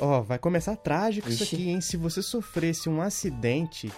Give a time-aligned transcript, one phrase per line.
[0.00, 1.54] Ó, vai começar trágico isso Ixi.
[1.54, 1.80] aqui, hein?
[1.80, 3.90] Se você sofresse um acidente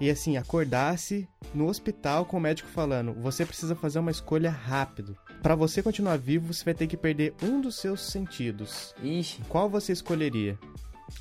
[0.00, 5.16] e assim, acordasse no hospital com o médico falando, você precisa fazer uma escolha rápido.
[5.42, 8.94] Pra você continuar vivo, você vai ter que perder um dos seus sentidos.
[9.02, 9.42] Ixi.
[9.48, 10.58] Qual você escolheria?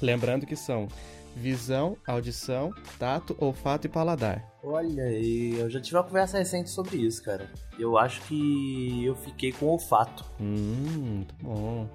[0.02, 0.88] Lembrando que são
[1.36, 4.46] visão, audição, tato, olfato e paladar.
[4.64, 7.50] Olha aí, eu já tive uma conversa recente sobre isso, cara.
[7.78, 10.26] Eu acho que eu fiquei com olfato.
[10.40, 11.90] Hum, muito bom.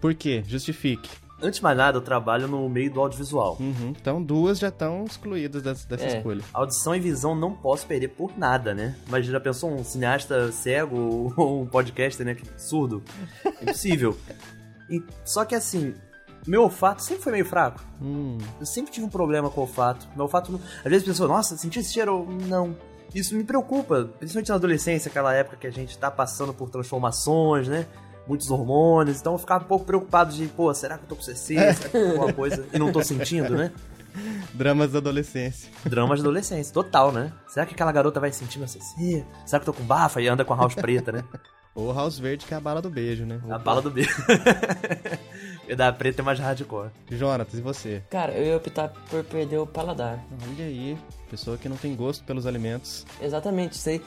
[0.00, 0.42] Por quê?
[0.46, 1.10] Justifique.
[1.42, 3.56] Antes de mais nada, eu trabalho no meio do audiovisual.
[3.60, 6.16] Uhum, Então duas já estão excluídas dessa, dessa É.
[6.18, 6.42] escolha.
[6.52, 8.96] Audição e visão não posso perder por nada, né?
[9.08, 12.34] Mas já pensou um cineasta cego ou um podcaster, né?
[12.34, 13.02] que- Surdo?
[13.60, 14.16] Impossível.
[14.88, 15.92] E- só que assim,
[16.46, 17.80] meu olfato sempre foi meio fraco.
[18.00, 20.06] Hum, Eu sempre tive um problema com o olfato.
[20.14, 22.26] Meu olfato, não- às vezes a pessoa, nossa, senti esse cheiro?
[22.46, 22.76] Não.
[23.14, 27.68] Isso me preocupa, principalmente na adolescência, aquela época que a gente tá passando por transformações,
[27.68, 27.86] né?
[28.26, 31.22] Muitos hormônios, então eu ficava um pouco preocupado de, pô, será que eu tô com
[31.22, 31.54] CC?
[31.54, 32.66] Será que eu tô com alguma coisa?
[32.72, 33.72] E não tô sentindo, né?
[34.52, 35.70] dramas da adolescência.
[35.84, 37.32] Dramas de adolescência, total, né?
[37.48, 39.24] Será que aquela garota vai sentir meu CC?
[39.44, 41.24] Será que eu tô com bafa e anda com a house preta, né?
[41.74, 43.40] Ou House Verde, que é a bala do beijo, né?
[43.50, 44.06] A bala do B.
[45.66, 46.90] e da preta é mais hardcore.
[47.10, 48.00] Jonatas, e você?
[48.08, 50.24] Cara, eu ia optar por perder o paladar.
[50.48, 50.96] Olha aí,
[51.28, 53.04] pessoa que não tem gosto pelos alimentos.
[53.20, 54.00] Exatamente, isso aí.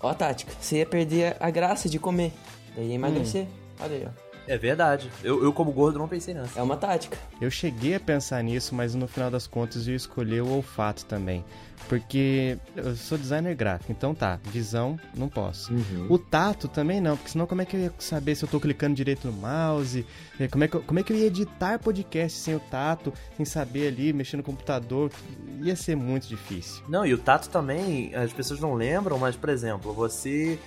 [0.00, 0.52] Ó a tática.
[0.58, 2.32] Você ia perder a graça de comer.
[2.76, 3.46] Daí ia emagrecer.
[3.80, 4.32] Olha aí, ó.
[4.46, 5.08] É verdade.
[5.22, 6.58] Eu, eu como gordo, não pensei nessa.
[6.58, 7.16] É uma tática.
[7.40, 11.44] Eu cheguei a pensar nisso, mas no final das contas eu escolhi o olfato também.
[11.88, 15.72] Porque eu sou designer gráfico, então tá, visão não posso.
[16.08, 18.58] O tato também não, porque senão como é que eu ia saber se eu tô
[18.60, 20.06] clicando direito no mouse?
[20.40, 23.12] Eh, Como é que eu, como é que eu ia editar podcast sem o tato,
[23.36, 25.10] sem saber ali, mexer no computador?
[25.60, 26.82] Ia ser muito difícil.
[26.88, 30.58] Não, e o tato também, as pessoas não lembram, mas, por exemplo, você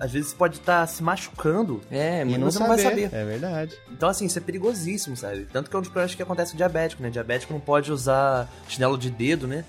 [0.00, 1.80] às vezes pode estar se machucando.
[1.90, 3.08] É, E mas não você não vai saber.
[3.12, 3.76] É verdade.
[3.90, 5.46] Então, assim, isso é perigosíssimo, sabe?
[5.52, 7.10] Tanto que é um dos problemas que acontece com diabético, né?
[7.10, 9.64] Diabético não pode usar chinelo de dedo, né?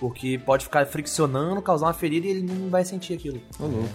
[0.00, 3.40] Porque pode ficar friccionando, causar uma ferida e ele não vai sentir aquilo.
[3.58, 3.88] Ô, louco.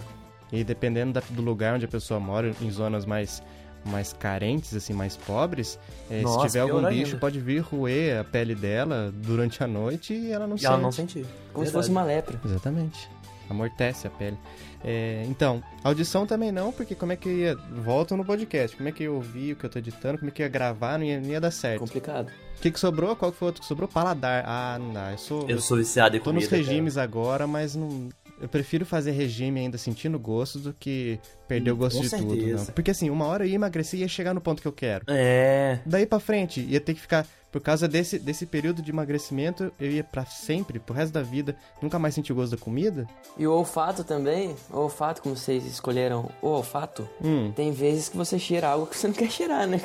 [0.51, 3.43] E dependendo da- do lugar onde a pessoa mora, em zonas mais,
[3.83, 5.77] mais carentes, assim, mais pobres,
[6.09, 7.17] eh, Nossa, se tiver algum bicho, ainda.
[7.19, 10.67] pode vir roer a pele dela durante a noite e ela não E sente.
[10.71, 11.25] ela não sentir.
[11.53, 11.73] Como se Verdade.
[11.73, 12.39] fosse uma lepra.
[12.45, 13.09] Exatamente.
[13.49, 14.37] Amortece a pele.
[14.83, 17.55] É, então, audição também não, porque como é que eu ia.
[17.55, 18.75] Volto no podcast.
[18.77, 20.17] Como é que eu ouvi o que eu tô editando?
[20.19, 20.97] Como é que eu ia gravar?
[20.99, 21.79] Não ia, não ia dar certo.
[21.79, 22.29] Complicado.
[22.57, 23.15] O que, que sobrou?
[23.15, 23.87] Qual que foi o outro que sobrou?
[23.87, 24.43] Paladar.
[24.47, 25.11] Ah, não dá.
[25.11, 25.49] Eu sou.
[25.49, 26.45] Eu sou viciado em tô comida.
[26.45, 28.09] nos regimes agora, mas não.
[28.39, 32.35] Eu prefiro fazer regime ainda sentindo gosto do que perder Hum, o gosto de tudo.
[32.35, 32.65] certeza.
[32.67, 32.73] Não.
[32.73, 35.05] Porque assim, uma hora eu ia emagrecer e ia chegar no ponto que eu quero.
[35.05, 35.17] Cara.
[35.19, 35.79] É.
[35.85, 37.25] Daí pra frente, ia ter que ficar.
[37.51, 41.55] Por causa desse, desse período de emagrecimento, eu ia pra sempre, pro resto da vida,
[41.81, 43.07] nunca mais sentir o gosto da comida.
[43.37, 47.51] E o olfato também, o olfato, como vocês escolheram o olfato, Hum.
[47.55, 49.79] tem vezes que você cheira algo que você não quer cheirar, né?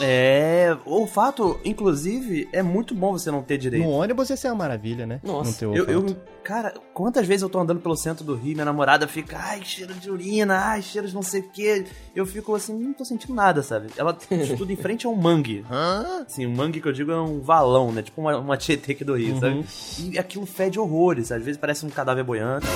[0.00, 0.76] É.
[0.84, 3.82] O olfato, inclusive, é muito bom você não ter direito.
[3.84, 5.20] No ônibus ia ser uma maravilha, né?
[5.22, 5.64] Nossa.
[5.66, 8.64] Não ter Eu, eu, cara, quantas vezes eu tô andando pelo centro do Rio, minha
[8.64, 11.84] namorada fica, ai, cheiro de urina, ai, cheiro de não sei o quê.
[12.14, 13.88] Eu fico assim, não tô sentindo nada, sabe?
[13.96, 15.64] Ela estuda em frente a um mangue.
[16.26, 18.02] Assim, um mangue que eu digo é um valão, né?
[18.02, 19.40] Tipo uma, uma tietê aqui do Rio, Uhum.
[19.40, 19.64] sabe?
[19.98, 22.66] E aquilo fede horrores, às vezes parece um cadáver boiando.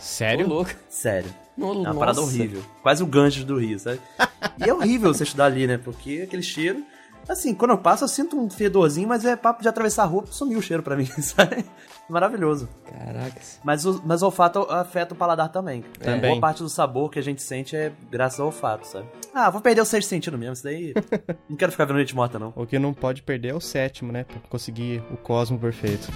[0.00, 0.46] Sério?
[0.46, 0.70] Ô, louco.
[0.88, 1.30] Sério.
[1.56, 1.98] No, É uma nossa.
[1.98, 2.62] parada horrível.
[2.82, 4.00] Quase o Ganges do Rio, sabe?
[4.58, 5.78] E é horrível você estudar ali, né?
[5.78, 6.84] Porque aquele cheiro.
[7.28, 10.24] Assim, quando eu passo, eu sinto um fedorzinho, mas é papo de atravessar a rua,
[10.28, 11.64] sumiu o cheiro pra mim, sabe?
[12.08, 12.68] Maravilhoso.
[12.84, 13.60] Caracas.
[13.62, 15.82] Mas o, mas o olfato afeta o paladar também.
[16.00, 16.32] Também.
[16.32, 19.06] Boa parte do sabor que a gente sente é graças ao olfato, sabe?
[19.32, 20.92] Ah, vou perder o sexto sentido mesmo, isso daí.
[21.48, 22.52] não quero ficar vendo gente morta, não.
[22.56, 24.24] O que não pode perder é o sétimo, né?
[24.24, 26.08] Pra conseguir o cosmo perfeito.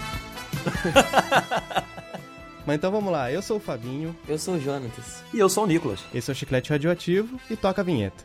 [2.67, 5.23] Mas então vamos lá, eu sou o Fabinho, Eu sou o Jonatas.
[5.33, 6.01] E eu sou o Nicolas.
[6.13, 8.25] esse é o Chiclete Radioativo e toca a vinheta.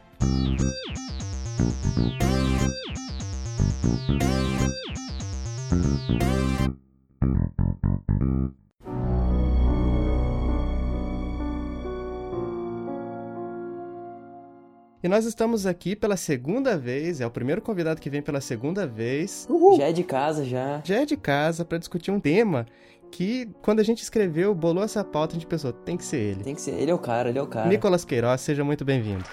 [15.03, 18.85] E nós estamos aqui pela segunda vez, é o primeiro convidado que vem pela segunda
[18.85, 19.47] vez.
[19.77, 20.81] Já é de casa, já.
[20.83, 22.67] Já é de casa para discutir um tema
[23.11, 26.43] que, quando a gente escreveu, bolou essa pauta, a gente pensou, tem que ser ele.
[26.43, 26.71] Tem que ser.
[26.71, 27.67] Ele é o cara, ele é o cara.
[27.67, 29.25] Nicolas Queiroz, seja muito bem-vindo.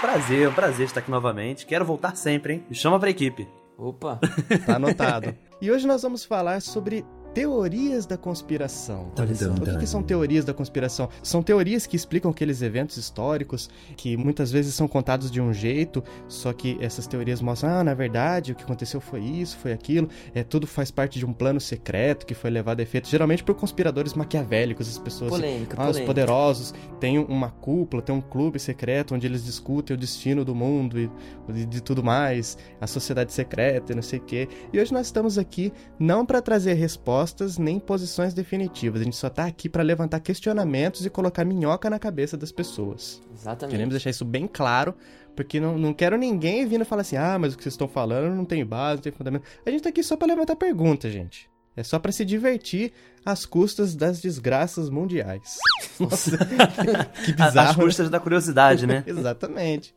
[0.00, 1.66] Prazer, um prazer estar aqui novamente.
[1.66, 2.64] Quero voltar sempre, hein?
[2.68, 3.46] Me chama pra equipe.
[3.76, 4.18] Opa.
[4.64, 5.34] Tá anotado.
[5.60, 7.04] e hoje nós vamos falar sobre
[7.38, 9.12] teorias da conspiração.
[9.16, 11.08] O que, que, são teorias da conspiração?
[11.22, 16.02] São teorias que explicam aqueles eventos históricos que muitas vezes são contados de um jeito,
[16.26, 20.08] só que essas teorias mostram, ah, na verdade, o que aconteceu foi isso, foi aquilo,
[20.34, 23.54] é tudo faz parte de um plano secreto que foi levado a efeito, geralmente por
[23.54, 26.00] conspiradores maquiavélicos, as pessoas, polêmica, ah, polêmica.
[26.00, 30.56] os poderosos, têm uma cúpula, tem um clube secreto onde eles discutem o destino do
[30.56, 31.08] mundo e
[31.66, 34.48] de tudo mais, a sociedade secreta e não sei o quê.
[34.72, 37.27] E hoje nós estamos aqui não para trazer respostas
[37.58, 39.00] nem posições definitivas.
[39.00, 43.20] A gente só tá aqui para levantar questionamentos e colocar minhoca na cabeça das pessoas.
[43.34, 43.72] Exatamente.
[43.72, 44.94] Queremos deixar isso bem claro,
[45.34, 48.34] porque não, não quero ninguém vindo falar assim: ah, mas o que vocês estão falando
[48.34, 49.44] não tem base, não tem fundamento.
[49.64, 51.48] A gente tá aqui só para levantar perguntas, gente.
[51.78, 52.92] É só para se divertir
[53.24, 55.58] às custas das desgraças mundiais.
[56.00, 56.36] Nossa,
[57.24, 57.70] que bizarro.
[57.70, 59.04] Às custas da curiosidade, né?
[59.06, 59.94] Exatamente.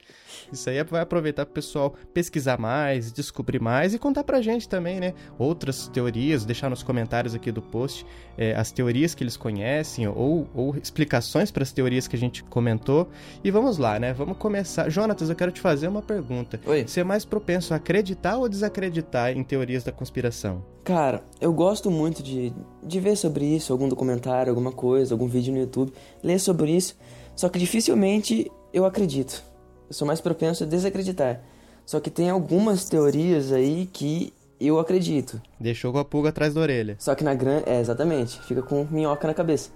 [0.51, 4.99] Isso aí vai aproveitar pro pessoal pesquisar mais, descobrir mais e contar pra gente também,
[4.99, 5.13] né?
[5.37, 8.05] Outras teorias, deixar nos comentários aqui do post
[8.37, 12.43] é, as teorias que eles conhecem ou, ou explicações para as teorias que a gente
[12.43, 13.09] comentou.
[13.43, 14.13] E vamos lá, né?
[14.13, 14.89] Vamos começar.
[14.89, 16.59] Jonatas, eu quero te fazer uma pergunta.
[16.65, 16.85] Oi.
[16.87, 20.63] Você é mais propenso a acreditar ou desacreditar em teorias da conspiração?
[20.83, 22.51] Cara, eu gosto muito de,
[22.83, 25.93] de ver sobre isso, algum documentário, alguma coisa, algum vídeo no YouTube,
[26.23, 26.97] ler sobre isso,
[27.35, 29.50] só que dificilmente eu acredito
[29.91, 31.41] eu sou mais propenso a desacreditar.
[31.85, 35.41] Só que tem algumas teorias aí que eu acredito.
[35.59, 36.95] Deixou com a pulga atrás da orelha.
[36.97, 37.69] Só que na grande.
[37.69, 38.41] É, exatamente.
[38.43, 39.69] Fica com minhoca na cabeça.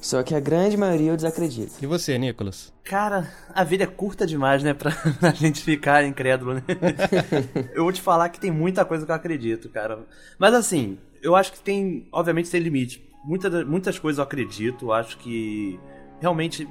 [0.00, 1.74] Só que a grande maioria eu desacredito.
[1.80, 2.72] E você, Nicolas?
[2.82, 4.74] Cara, a vida é curta demais, né?
[4.74, 4.90] Pra,
[5.22, 6.62] a gente ficar incrédulo, né?
[7.72, 10.00] eu vou te falar que tem muita coisa que eu acredito, cara.
[10.36, 12.08] Mas assim, eu acho que tem.
[12.10, 13.08] Obviamente tem limite.
[13.24, 14.90] Muita, muitas coisas eu acredito.
[14.90, 15.78] Acho que.
[16.20, 16.66] Realmente.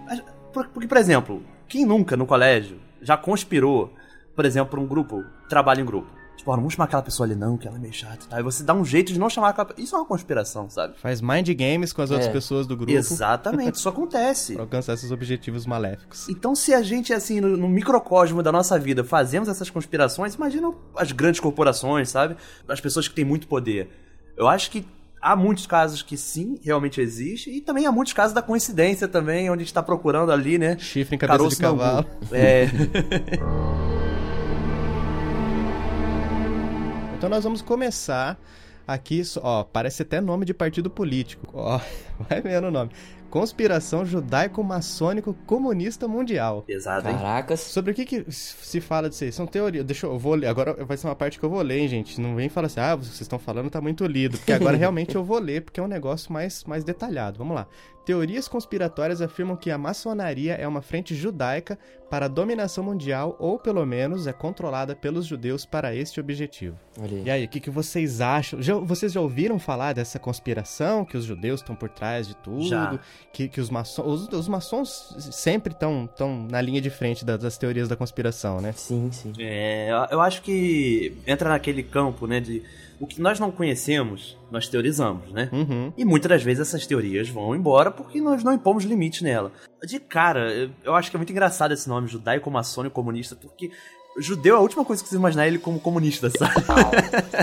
[0.52, 3.94] Porque, por exemplo, quem nunca no colégio já conspirou,
[4.36, 6.20] por exemplo, pra um grupo, trabalho em grupo.
[6.40, 8.38] Tipo, não vamos chamar aquela pessoa ali não, que ela é meio chata tá?
[8.38, 10.98] Aí você dá um jeito de não chamar aquela Isso é uma conspiração, sabe?
[10.98, 12.14] Faz mind games com as é.
[12.14, 12.94] outras pessoas do grupo.
[12.94, 14.54] Exatamente, isso acontece.
[14.56, 16.30] pra alcançar esses objetivos maléficos.
[16.30, 20.74] Então, se a gente, assim, no, no, microcosmo da nossa vida, fazemos essas conspirações, imagina
[20.96, 22.38] as grandes corporações, sabe?
[22.70, 23.90] As pessoas que têm muito poder.
[24.38, 24.88] Eu acho que
[25.22, 29.50] há muitos casos que sim, realmente existe, e também há muitos casos da coincidência também,
[29.50, 30.78] onde a gente tá procurando ali, né?
[30.80, 32.06] Chifre em cabeça Caroço de cavalo.
[32.32, 32.66] É.
[37.18, 38.40] então nós vamos começar
[38.88, 41.48] aqui, ó, parece até nome de partido político.
[41.54, 41.80] Ó,
[42.30, 42.92] vai vendo o nome.
[43.30, 46.64] Conspiração Judaico-Maçônico Comunista Mundial.
[46.64, 47.16] Pesado, hein?
[47.16, 47.60] Caracas.
[47.60, 49.32] Sobre o que, que se fala disso aí?
[49.32, 49.86] São teorias.
[49.86, 50.48] Deixa eu, eu vou ler.
[50.48, 52.20] Agora vai ser uma parte que eu vou ler, hein, gente.
[52.20, 54.38] Não vem falar assim, ah, vocês estão falando, tá muito lido.
[54.38, 57.38] Porque agora realmente eu vou ler, porque é um negócio mais, mais detalhado.
[57.38, 57.68] Vamos lá.
[58.06, 61.78] Teorias conspiratórias afirmam que a maçonaria é uma frente judaica
[62.10, 66.76] para a dominação mundial ou, pelo menos, é controlada pelos judeus para este objetivo.
[67.00, 67.24] Olhei.
[67.24, 68.62] E aí, o que, que vocês acham?
[68.62, 72.68] Já, vocês já ouviram falar dessa conspiração, que os judeus estão por trás de tudo?
[72.68, 73.00] Já.
[73.32, 74.06] Que, que os maçons...
[74.06, 78.60] Os, os maçons sempre estão tão na linha de frente das, das, teorias da conspiração,
[78.60, 78.72] né?
[78.72, 79.34] Sim, sim.
[79.38, 82.64] É, eu acho que entra naquele campo, né, de
[83.00, 85.50] o que nós não conhecemos, nós teorizamos, né?
[85.52, 85.94] Uhum.
[85.98, 89.52] E muitas das vezes essas teorias vão embora porque nós não impomos limites nela.
[89.84, 93.72] De cara, eu acho que é muito engraçado esse nome, judaico-maçônico comunista, porque
[94.18, 96.56] judeu é a última coisa que você imaginar ele como comunista, sabe?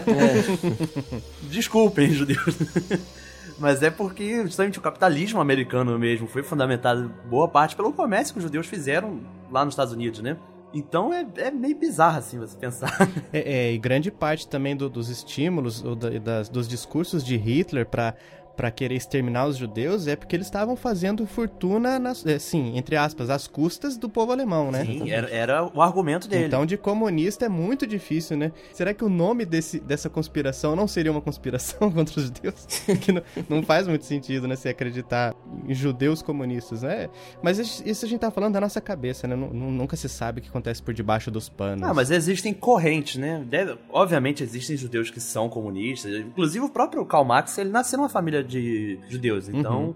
[0.07, 1.21] é.
[1.49, 2.57] Desculpem, judeus.
[3.59, 8.39] Mas é porque justamente o capitalismo americano mesmo foi fundamentado boa parte pelo comércio que
[8.39, 9.21] os judeus fizeram
[9.51, 10.37] lá nos Estados Unidos, né?
[10.77, 12.91] Então é, é meio bizarro, assim, você pensar.
[13.33, 17.37] É, é e grande parte também do, dos estímulos, ou da, das, dos discursos de
[17.37, 18.15] Hitler para
[18.57, 23.29] para querer exterminar os judeus é porque eles estavam fazendo fortuna, nas, assim, entre aspas,
[23.29, 24.85] às custas do povo alemão, né?
[24.85, 26.47] Sim, era, era o argumento dele.
[26.47, 28.53] Então, de comunista é muito difícil, né?
[28.73, 32.67] Será que o nome desse, dessa conspiração não seria uma conspiração contra os judeus?
[33.01, 34.57] que não, não, faz muito sentido, né?
[34.57, 35.35] Se acreditar
[35.69, 37.09] em judeus comunistas, né?
[37.43, 39.37] Mas isso a gente tá falando da nossa cabeça, né?
[39.37, 41.83] Nunca se sabe o que acontece por debaixo dos panos.
[41.83, 43.45] Ah, mas existem correntes, né?
[43.47, 46.13] Deve, obviamente existem judeus que são comunistas.
[46.15, 49.49] Inclusive o próprio Karl Marx, ele nasceu numa família de judeus.
[49.49, 49.95] Então, uhum.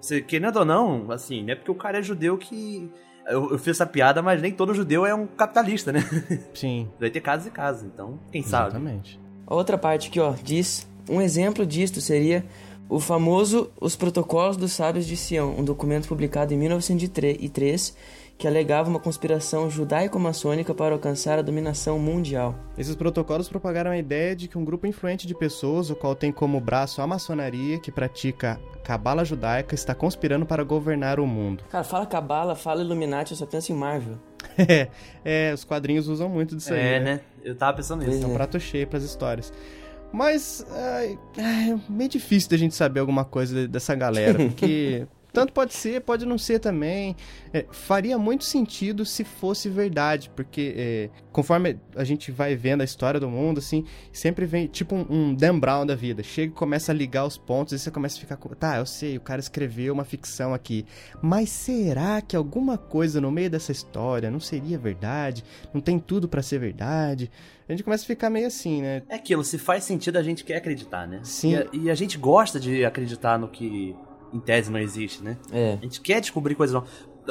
[0.00, 2.90] você, querendo ou não, assim, não é porque o cara é judeu que.
[3.26, 6.00] Eu, eu, fiz essa piada, mas nem todo judeu é um capitalista, né?
[6.52, 6.90] Sim.
[6.98, 8.50] Vai ter casos e casos, então, quem Exatamente.
[8.50, 8.66] sabe?
[8.66, 9.20] Exatamente.
[9.46, 10.90] Outra parte aqui, ó, diz.
[11.08, 12.44] Um exemplo disto seria
[12.88, 17.96] o famoso Os Protocolos dos Sábios de Sião, um documento publicado em 1903
[18.38, 22.54] que alegava uma conspiração judaico-maçônica para alcançar a dominação mundial.
[22.76, 26.32] Esses protocolos propagaram a ideia de que um grupo influente de pessoas, o qual tem
[26.32, 31.64] como braço a maçonaria, que pratica cabala judaica, está conspirando para governar o mundo.
[31.70, 34.18] Cara, fala cabala, fala Illuminati, eu só penso em Marvel.
[34.58, 34.88] é,
[35.24, 36.94] é, os quadrinhos usam muito disso é, aí.
[36.94, 37.20] É, né?
[37.44, 38.24] Eu tava pensando nisso.
[38.24, 39.52] É um prato cheio para as histórias.
[40.12, 45.72] Mas é, é meio difícil da gente saber alguma coisa dessa galera, porque tanto pode
[45.72, 47.16] ser, pode não ser também.
[47.52, 52.84] É, faria muito sentido se fosse verdade, porque é, conforme a gente vai vendo a
[52.84, 56.22] história do mundo, assim, sempre vem tipo um, um Dan Brown da vida.
[56.22, 58.36] Chega e começa a ligar os pontos e você começa a ficar.
[58.56, 60.84] Tá, eu sei, o cara escreveu uma ficção aqui.
[61.22, 65.44] Mas será que alguma coisa no meio dessa história não seria verdade?
[65.72, 67.30] Não tem tudo para ser verdade?
[67.68, 69.02] A gente começa a ficar meio assim, né?
[69.08, 71.20] É aquilo, se faz sentido, a gente quer acreditar, né?
[71.22, 71.52] Sim.
[71.52, 73.96] E a, e a gente gosta de acreditar no que
[74.32, 75.36] em tese não existe, né?
[75.52, 75.78] É.
[75.80, 76.90] A gente quer descobrir coisas novas.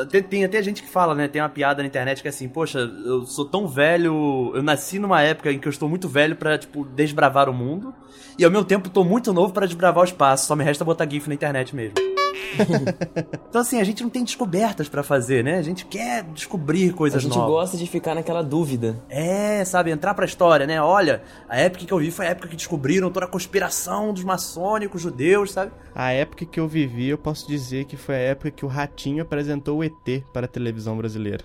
[0.10, 1.28] Tem, tem, até gente que fala, né?
[1.28, 5.00] Tem uma piada na internet que é assim, poxa, eu sou tão velho, eu nasci
[5.00, 7.94] numa época em que eu estou muito velho para tipo, desbravar o mundo,
[8.40, 11.10] e ao mesmo tempo estou muito novo para desbravar o espaço, só me resta botar
[11.10, 12.11] GIF na internet mesmo.
[13.50, 15.58] então, assim, a gente não tem descobertas para fazer, né?
[15.58, 17.32] A gente quer descobrir coisas novas.
[17.32, 17.64] A gente novas.
[17.64, 19.02] gosta de ficar naquela dúvida.
[19.10, 19.92] É, sabe?
[19.92, 20.82] Entrar pra história, né?
[20.82, 24.24] Olha, a época que eu vi foi a época que descobriram toda a conspiração dos
[24.24, 25.72] maçônicos judeus, sabe?
[25.94, 29.22] A época que eu vivi, eu posso dizer que foi a época que o Ratinho
[29.24, 31.44] apresentou o ET para a televisão brasileira.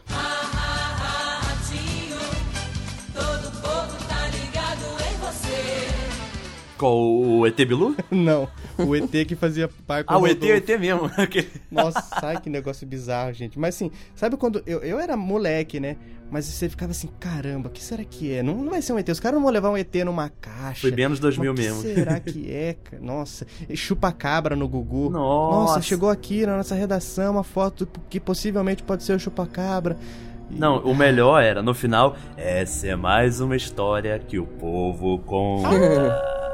[6.78, 7.96] Qual o ET Bilu?
[8.10, 11.10] Não, o ET que fazia parte Ah, o ET, o ET mesmo.
[11.70, 13.58] Nossa, sai que negócio bizarro, gente.
[13.58, 14.62] Mas assim, sabe quando.
[14.66, 15.96] Eu, eu era moleque, né?
[16.30, 18.42] Mas você ficava assim, caramba, o que será que é?
[18.42, 19.08] Não, não vai ser um ET.
[19.08, 20.80] Os caras não vão levar um ET numa caixa.
[20.80, 21.80] Foi bem anos 2000 Mas mesmo.
[21.80, 23.02] O que será que é, cara?
[23.02, 25.08] Nossa, chupa-cabra no Gugu.
[25.10, 25.56] Nossa.
[25.74, 29.96] Nossa, chegou aqui na nossa redação uma foto que possivelmente pode ser o chupa-cabra.
[30.50, 36.45] Não, o melhor era, no final, essa é mais uma história que o povo conta.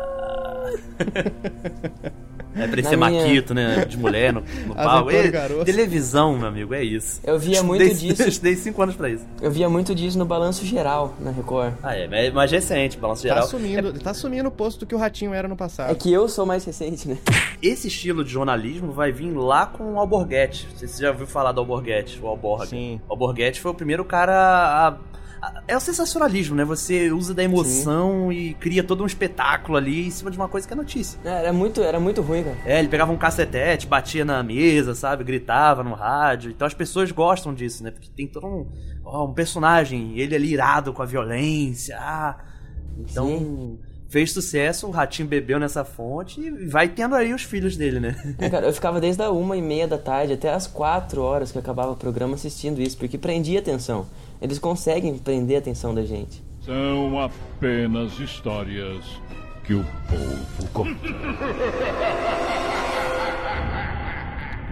[2.55, 3.11] É pra ser minha...
[3.11, 3.85] maquito, né?
[3.87, 5.11] De mulher no, no pau.
[5.11, 5.31] É,
[5.64, 7.21] televisão, meu amigo, é isso.
[7.25, 8.23] Eu via muito disso.
[8.23, 9.25] Eu estudei 5 anos pra isso.
[9.41, 11.75] Eu via muito disso no Balanço Geral, na Record.
[11.83, 13.45] Ah, é, mas mais recente, Balanço tá Geral.
[13.45, 13.93] Assumindo, é...
[13.93, 15.91] Tá assumindo o posto do que o Ratinho era no passado.
[15.91, 17.17] É que eu sou mais recente, né?
[17.62, 20.69] Esse estilo de jornalismo vai vir lá com o Alborguete.
[20.76, 22.69] Você já ouviu falar do Alborguete, o Alborg.
[22.69, 23.00] Sim.
[23.09, 24.97] O Alborguete foi o primeiro cara a
[25.66, 26.64] é o sensacionalismo, né?
[26.64, 28.37] Você usa da emoção Sim.
[28.37, 31.18] e cria todo um espetáculo ali em cima de uma coisa que é notícia.
[31.25, 32.56] É, era muito, era muito ruim, cara.
[32.64, 35.25] É, ele pegava um cacetete, batia na mesa, sabe?
[35.25, 36.50] Gritava no rádio.
[36.50, 37.90] Então as pessoas gostam disso, né?
[37.90, 38.66] Porque tem todo um,
[39.04, 41.96] ó, um personagem, ele ali irado com a violência.
[41.99, 42.38] Ah,
[42.99, 43.26] então.
[43.26, 47.99] Sim fez sucesso, o Ratinho bebeu nessa fonte e vai tendo aí os filhos dele,
[47.99, 48.14] né?
[48.38, 51.50] É, cara, eu ficava desde a uma e meia da tarde até as quatro horas
[51.50, 54.07] que acabava o programa assistindo isso, porque prendia atenção.
[54.38, 56.45] Eles conseguem prender a atenção da gente.
[56.61, 59.02] São apenas histórias
[59.64, 61.09] que o povo conta.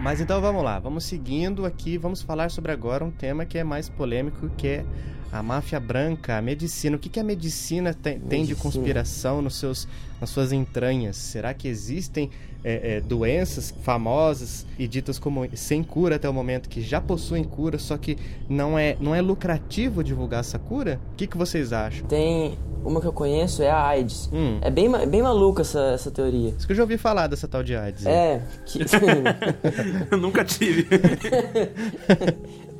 [0.03, 3.63] Mas então vamos lá, vamos seguindo aqui, vamos falar sobre agora um tema que é
[3.63, 4.85] mais polêmico, que é
[5.31, 6.95] a máfia branca, a medicina.
[6.95, 8.29] O que, que a medicina tem, medicina.
[8.29, 9.87] tem de conspiração nos seus,
[10.19, 11.15] nas suas entranhas?
[11.15, 12.29] Será que existem
[12.63, 17.43] é, é, doenças famosas e ditas como sem cura até o momento, que já possuem
[17.43, 18.17] cura, só que
[18.49, 20.99] não é, não é lucrativo divulgar essa cura?
[21.13, 22.05] O que, que vocês acham?
[22.07, 24.29] Tem uma que eu conheço, é a AIDS.
[24.33, 24.59] Hum.
[24.61, 26.49] É bem, bem maluca essa, essa teoria.
[26.57, 28.05] Isso que eu já ouvi falar dessa tal de AIDS.
[28.05, 28.41] É.
[28.65, 28.79] Que...
[30.11, 30.87] eu nunca tive.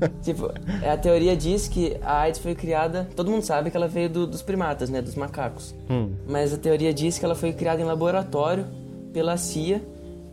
[0.22, 0.50] tipo,
[0.90, 3.08] a teoria diz que a AIDS foi criada.
[3.14, 5.00] Todo mundo sabe que ela veio do, dos primatas, né?
[5.02, 5.74] Dos macacos.
[5.88, 6.12] Hum.
[6.28, 8.66] Mas a teoria diz que ela foi criada em laboratório
[9.12, 9.82] pela CIA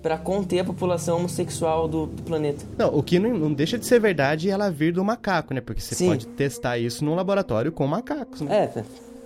[0.02, 2.64] para conter a população homossexual do, do, planeta.
[2.78, 5.62] Não, o que não, não, deixa de ser verdade é ela vir do macaco, né?
[5.62, 6.10] Porque você Sim.
[6.10, 8.70] pode testar isso num laboratório com macacos, né?
[8.76, 8.84] É,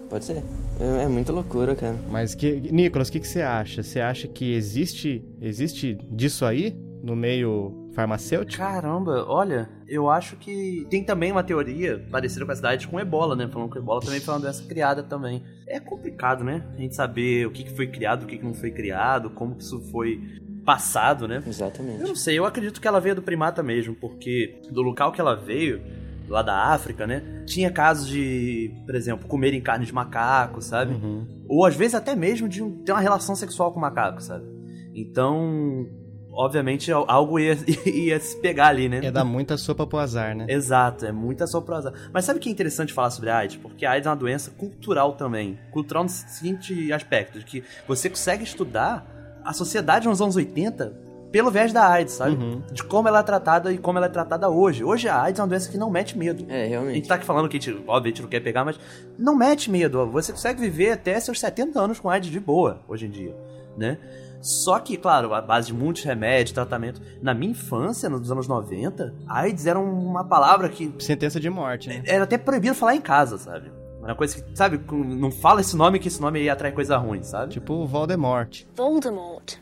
[0.10, 0.44] pode ser.
[0.80, 1.96] É, é muita loucura, cara.
[2.10, 3.84] Mas que, Nicolas, o que, que você acha?
[3.84, 8.58] Você acha que existe existe disso aí no meio farmacêutico?
[8.58, 13.36] Caramba, olha, eu acho que tem também uma teoria parecida com a cidade com ebola,
[13.36, 13.48] né?
[13.48, 15.44] Falando que ebola também foi uma doença criada também.
[15.68, 16.66] É complicado, né?
[16.74, 19.80] A gente saber o que foi criado, o que não foi criado, como que isso
[19.92, 20.22] foi
[20.66, 21.44] passado, né?
[21.46, 22.02] Exatamente.
[22.02, 25.20] Eu não sei, eu acredito que ela veio do primata mesmo, porque do local que
[25.20, 25.82] ela veio,
[26.28, 27.44] lá da África, né?
[27.46, 30.94] Tinha casos de, por exemplo, comerem carne de macaco, sabe?
[30.94, 31.28] Uhum.
[31.48, 34.46] Ou às vezes até mesmo de ter uma relação sexual com o macaco, sabe?
[34.94, 35.88] Então,
[36.32, 39.02] obviamente algo ia, ia se pegar ali, né?
[39.04, 40.46] Ia dar muita sopa pro azar, né?
[40.48, 41.94] Exato, é muita sopa pro azar.
[42.14, 43.58] Mas sabe o que é interessante falar sobre a AIDS?
[43.58, 45.60] Porque a AIDS é uma doença cultural também.
[45.72, 49.06] Cultural no seguinte aspecto, de que você consegue estudar
[49.44, 52.36] a sociedade nos anos 80 pelo viés da AIDS, sabe?
[52.36, 52.62] Uhum.
[52.72, 54.84] De como ela é tratada e como ela é tratada hoje.
[54.84, 56.46] Hoje a AIDS é uma doença que não mete medo.
[56.50, 56.92] É, realmente.
[56.92, 58.78] A gente tá aqui falando que a gente, óbvio, a gente não quer pegar, mas
[59.18, 60.06] não mete medo.
[60.08, 63.36] Você consegue viver até seus 70 anos com AIDS de boa, hoje em dia,
[63.78, 63.98] né?
[64.42, 67.02] Só que, claro, a base de muitos remédios, tratamento.
[67.22, 70.94] Na minha infância, nos anos 90, AIDS era uma palavra que.
[71.00, 72.02] Sentença de morte, né?
[72.06, 73.72] Era até proibido falar em casa, sabe?
[74.00, 77.22] Uma coisa que, sabe, não fala esse nome que esse nome aí atrai coisa ruim,
[77.22, 77.54] sabe?
[77.54, 78.64] Tipo Voldemort.
[78.76, 79.58] Voldemort.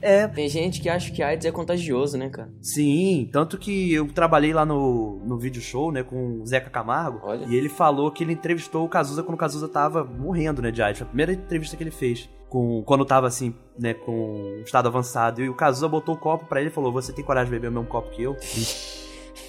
[0.00, 0.26] É.
[0.28, 2.48] Tem gente que acha que AIDS é contagioso, né, cara?
[2.62, 7.20] Sim, tanto que eu trabalhei lá no, no vídeo show, né, com o Zeca Camargo.
[7.22, 7.44] Olha.
[7.46, 10.82] E ele falou que ele entrevistou o Cazuza quando o Cazuza tava morrendo, né, de
[10.82, 10.98] AIDS.
[10.98, 12.30] Foi a primeira entrevista que ele fez.
[12.50, 15.40] Com, quando tava assim, né, com um estado avançado.
[15.40, 17.68] E o Cazuza botou o copo para ele e falou: Você tem coragem de beber
[17.68, 18.36] o mesmo copo que eu?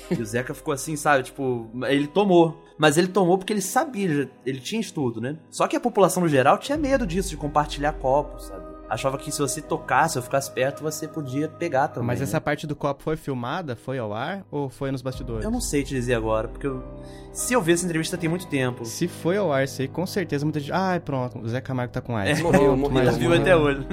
[0.10, 1.24] E o Zeca ficou assim, sabe?
[1.24, 2.62] Tipo, ele tomou.
[2.78, 5.38] Mas ele tomou porque ele sabia, ele tinha estudo, né?
[5.50, 8.61] Só que a população no geral tinha medo disso, de compartilhar copos, sabe?
[8.92, 12.08] Achava que se você tocasse ou ficasse perto, você podia pegar também.
[12.08, 12.26] Mas né?
[12.26, 13.74] essa parte do copo foi filmada?
[13.74, 14.46] Foi ao ar?
[14.52, 15.46] Ou foi nos bastidores?
[15.46, 16.84] Eu não sei te dizer agora, porque eu...
[17.32, 18.84] se eu ver essa entrevista tem muito tempo.
[18.84, 20.74] Se foi ao ar, sei, com certeza muita gente.
[20.74, 22.42] Ah, pronto, o Zé Camargo tá com AIDS.
[22.42, 23.06] É, morreu, morreu.
[23.06, 23.88] Mas viu até hoje.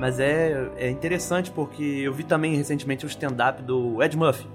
[0.00, 4.48] Mas é, é interessante porque eu vi também recentemente o stand-up do Ed Murphy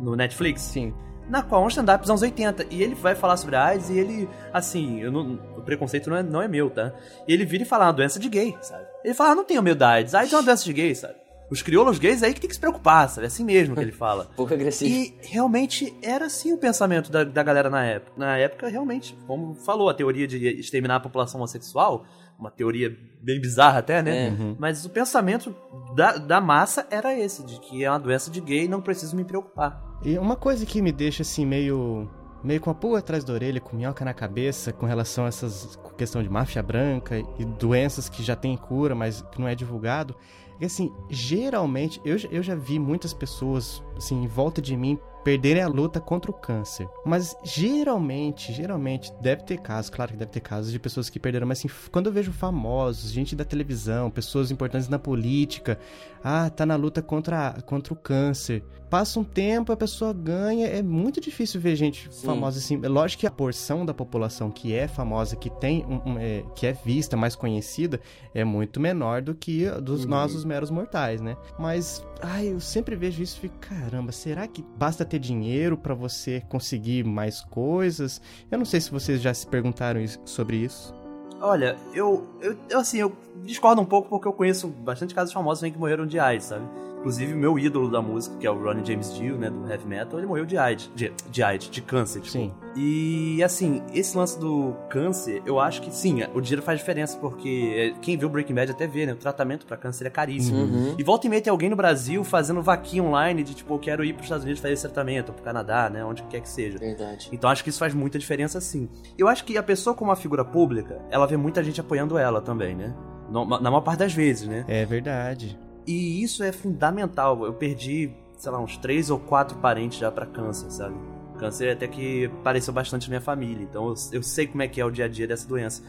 [0.00, 0.62] no Netflix.
[0.62, 0.92] Sim.
[1.28, 2.66] Na qual é um stand-up dos anos 80.
[2.70, 6.22] E ele vai falar sobre a AIDS e ele, assim, não, o preconceito não é,
[6.22, 6.92] não é meu, tá?
[7.26, 8.84] E ele vira e fala, é uma doença de gay, sabe?
[9.02, 10.94] Ele fala, ah, não tenho medo da AIDS, a AIDS é uma doença de gay,
[10.94, 11.24] sabe?
[11.50, 13.24] Os crioulos gays é aí que tem que se preocupar, sabe?
[13.24, 14.28] É assim mesmo que ele fala.
[14.34, 14.90] Pouco agressivo.
[14.90, 18.12] E realmente era assim o pensamento da, da galera na época.
[18.16, 22.06] Na época, realmente, como falou, a teoria de exterminar a população homossexual,
[22.44, 24.28] uma teoria bem bizarra até, né?
[24.28, 24.30] É.
[24.30, 24.56] Uhum.
[24.58, 25.54] Mas o pensamento
[25.94, 29.16] da, da massa era esse, de que é uma doença de gay e não preciso
[29.16, 29.82] me preocupar.
[30.04, 32.08] E uma coisa que me deixa assim meio
[32.42, 35.78] meio com a pulga atrás da orelha, com minhoca na cabeça, com relação a essas
[35.96, 40.14] questão de máfia branca e doenças que já tem cura, mas que não é divulgado.
[40.60, 45.62] É assim, geralmente, eu, eu já vi muitas pessoas, assim, em volta de mim perderem
[45.62, 46.86] a luta contra o câncer.
[47.04, 51.46] Mas geralmente, geralmente, deve ter casos, claro que deve ter casos de pessoas que perderam,
[51.46, 55.78] mas assim, quando eu vejo famosos, gente da televisão, pessoas importantes na política,
[56.22, 58.62] ah, tá na luta contra, contra o câncer.
[58.94, 62.26] Passa um tempo, a pessoa ganha, é muito difícil ver gente Sim.
[62.26, 62.78] famosa assim.
[62.80, 66.44] É lógico que a porção da população que é famosa, que tem um, um é,
[66.54, 68.00] que é vista, mais conhecida,
[68.32, 70.10] é muito menor do que dos uhum.
[70.10, 71.36] nós, os meros mortais, né?
[71.58, 75.92] Mas, ai, eu sempre vejo isso e fico, caramba, será que basta ter dinheiro para
[75.92, 78.20] você conseguir mais coisas?
[78.48, 80.94] Eu não sei se vocês já se perguntaram isso, sobre isso.
[81.40, 85.68] Olha, eu, eu, eu, assim, eu discordo um pouco porque eu conheço bastante casos famosos
[85.68, 86.64] que morreram de AIDS, sabe?
[87.04, 89.86] Inclusive, o meu ídolo da música, que é o Ronnie James Dio, né, do heavy
[89.86, 92.32] metal, ele morreu de AIDS, de, de AIDS, de câncer, tipo.
[92.32, 92.50] Sim.
[92.74, 97.74] E, assim, esse lance do câncer, eu acho que sim, o dinheiro faz diferença, porque
[97.76, 100.60] é, quem viu Breaking Bad até vê, né, o tratamento para câncer é caríssimo.
[100.60, 100.94] Uhum.
[100.98, 104.02] E volta e meia tem alguém no Brasil fazendo vaquinha online de, tipo, eu quero
[104.02, 106.78] ir pros Estados Unidos fazer esse tratamento, ou pro Canadá, né, onde quer que seja.
[106.78, 107.28] Verdade.
[107.30, 108.88] Então, acho que isso faz muita diferença, sim.
[109.18, 112.40] Eu acho que a pessoa como uma figura pública, ela vê muita gente apoiando ela
[112.40, 112.94] também, né?
[113.30, 114.64] Na maior parte das vezes, né?
[114.66, 115.58] É verdade.
[115.86, 117.44] E isso é fundamental.
[117.44, 120.94] Eu perdi, sei lá, uns três ou quatro parentes já para câncer, sabe?
[121.38, 123.62] Câncer até que apareceu bastante na minha família.
[123.62, 125.82] Então eu, eu sei como é que é o dia a dia dessa doença.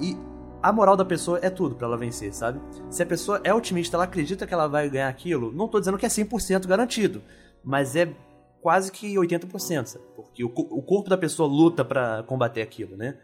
[0.00, 0.16] E
[0.62, 2.60] a moral da pessoa é tudo para ela vencer, sabe?
[2.90, 5.98] Se a pessoa é otimista, ela acredita que ela vai ganhar aquilo, não tô dizendo
[5.98, 7.22] que é 100% garantido,
[7.62, 8.12] mas é
[8.60, 10.04] quase que 80%, sabe?
[10.16, 13.16] Porque o, o corpo da pessoa luta para combater aquilo, né?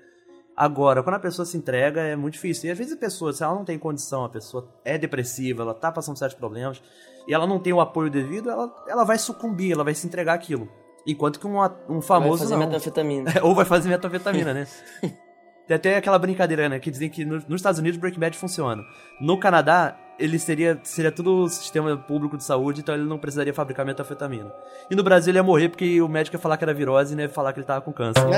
[0.57, 2.69] Agora, quando a pessoa se entrega, é muito difícil.
[2.69, 5.75] E às vezes a pessoa, se ela não tem condição, a pessoa é depressiva, ela
[5.75, 6.83] tá passando certos problemas,
[7.27, 10.35] e ela não tem o apoio devido, ela, ela vai sucumbir, ela vai se entregar
[10.35, 10.69] aquilo.
[11.07, 12.38] Enquanto que um, um famoso.
[12.38, 12.67] Vai fazer não.
[12.67, 13.33] metanfetamina.
[13.43, 14.67] Ou vai fazer metanfetamina, né?
[15.67, 16.79] Tem até aquela brincadeira, né?
[16.79, 18.83] Que dizem que no, nos Estados Unidos Breaking Bad funciona.
[19.21, 23.85] No Canadá, ele seria, seria tudo sistema público de saúde, então ele não precisaria fabricar
[23.85, 24.53] metanfetamina.
[24.89, 27.17] E no Brasil ele ia morrer porque o médico ia falar que era virose e
[27.17, 28.23] não ia falar que ele tava com câncer.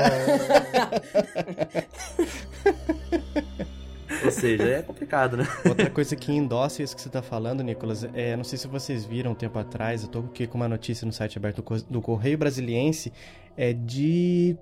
[4.23, 5.47] Ou seja, é complicado, né?
[5.67, 9.05] Outra coisa que endossa isso que você tá falando, Nicolas, é, não sei se vocês
[9.05, 12.35] viram um tempo atrás, eu tô aqui com uma notícia no site aberto do Correio
[12.35, 13.13] Brasiliense,
[13.55, 14.57] é de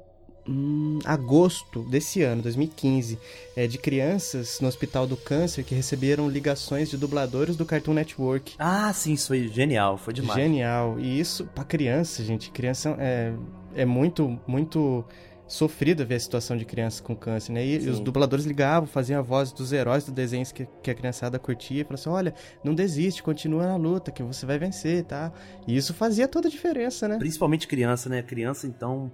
[0.47, 3.17] hum, agosto desse ano, 2015,
[3.55, 8.55] é, de crianças no Hospital do Câncer que receberam ligações de dubladores do Cartoon Network.
[8.57, 10.39] Ah, sim, isso foi genial, foi demais.
[10.39, 10.99] Genial.
[10.99, 13.33] E isso, pra criança, gente, criança é,
[13.75, 15.05] é muito, muito
[15.47, 17.63] sofrido ver a situação de crianças com câncer, né?
[17.63, 17.89] E Sim.
[17.89, 21.81] os dubladores ligavam, faziam a voz dos heróis dos desenhos que, que a criançada curtia
[21.81, 25.31] e falavam assim, olha, não desiste, continua na luta, que você vai vencer, tá?
[25.67, 27.17] E isso fazia toda a diferença, né?
[27.17, 28.21] Principalmente criança, né?
[28.21, 29.11] Criança, então...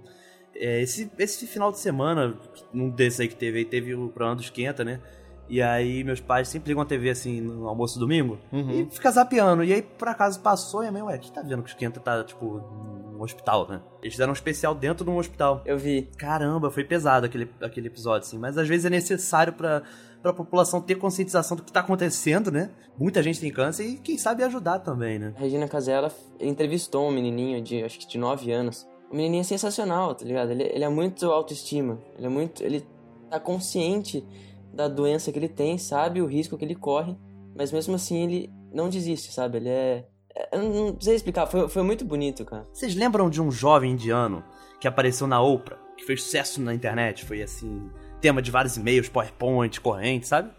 [0.54, 2.36] É, esse, esse final de semana,
[2.72, 5.00] um desses aí que teve aí, teve o programa do Esquenta, né?
[5.50, 8.70] E aí meus pais sempre ligam a TV assim no almoço domingo uhum.
[8.70, 9.64] e fica zapeando.
[9.64, 11.98] E aí por acaso passou e a minha, ué, que tá vendo que o Esquenta
[11.98, 12.62] tá, tipo,
[13.12, 13.80] num hospital, né?
[14.00, 15.60] Eles fizeram um especial dentro de um hospital.
[15.66, 16.08] Eu vi.
[16.16, 18.38] Caramba, foi pesado aquele, aquele episódio, assim.
[18.38, 19.82] Mas às vezes é necessário pra,
[20.22, 22.70] pra população ter conscientização do que tá acontecendo, né?
[22.96, 25.34] Muita gente tem câncer e quem sabe ajudar também, né?
[25.36, 30.14] Regina Casella entrevistou um menininho de, acho que de 9 anos O menininho é sensacional,
[30.14, 30.52] tá ligado?
[30.52, 31.98] Ele, ele é muito autoestima.
[32.16, 32.62] Ele é muito.
[32.62, 32.86] Ele
[33.28, 34.24] tá consciente
[34.72, 37.16] da doença que ele tem, sabe o risco que ele corre,
[37.56, 39.58] mas mesmo assim ele não desiste, sabe?
[39.58, 40.06] Ele é.
[40.34, 42.66] é eu não sei explicar, foi, foi muito bonito, cara.
[42.72, 44.44] Vocês lembram de um jovem indiano
[44.80, 47.24] que apareceu na Oprah, que fez sucesso na internet?
[47.24, 50.50] Foi assim, tema de vários e-mails, PowerPoint, corrente, sabe?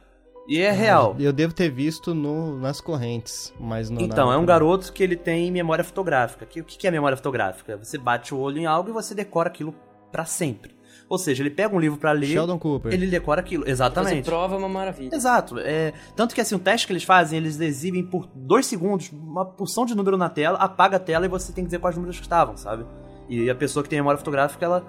[0.51, 1.15] E é real.
[1.17, 4.01] Eu devo ter visto no, nas correntes, mas não.
[4.01, 6.45] Então, é um garoto que ele tem memória fotográfica.
[6.45, 7.77] Que, o que é memória fotográfica?
[7.77, 9.73] Você bate o olho em algo e você decora aquilo
[10.11, 10.75] para sempre.
[11.07, 12.25] Ou seja, ele pega um livro para ler.
[12.25, 12.91] Sheldon Cooper.
[12.91, 13.63] Ele decora aquilo.
[13.65, 14.09] Exatamente.
[14.09, 15.15] Fazer prova é uma maravilha.
[15.15, 15.57] Exato.
[15.57, 19.45] É, tanto que assim, o teste que eles fazem, eles exibem por dois segundos uma
[19.45, 22.17] porção de número na tela, apaga a tela e você tem que dizer quais números
[22.17, 22.85] que estavam, sabe?
[23.29, 24.85] E a pessoa que tem memória fotográfica, ela.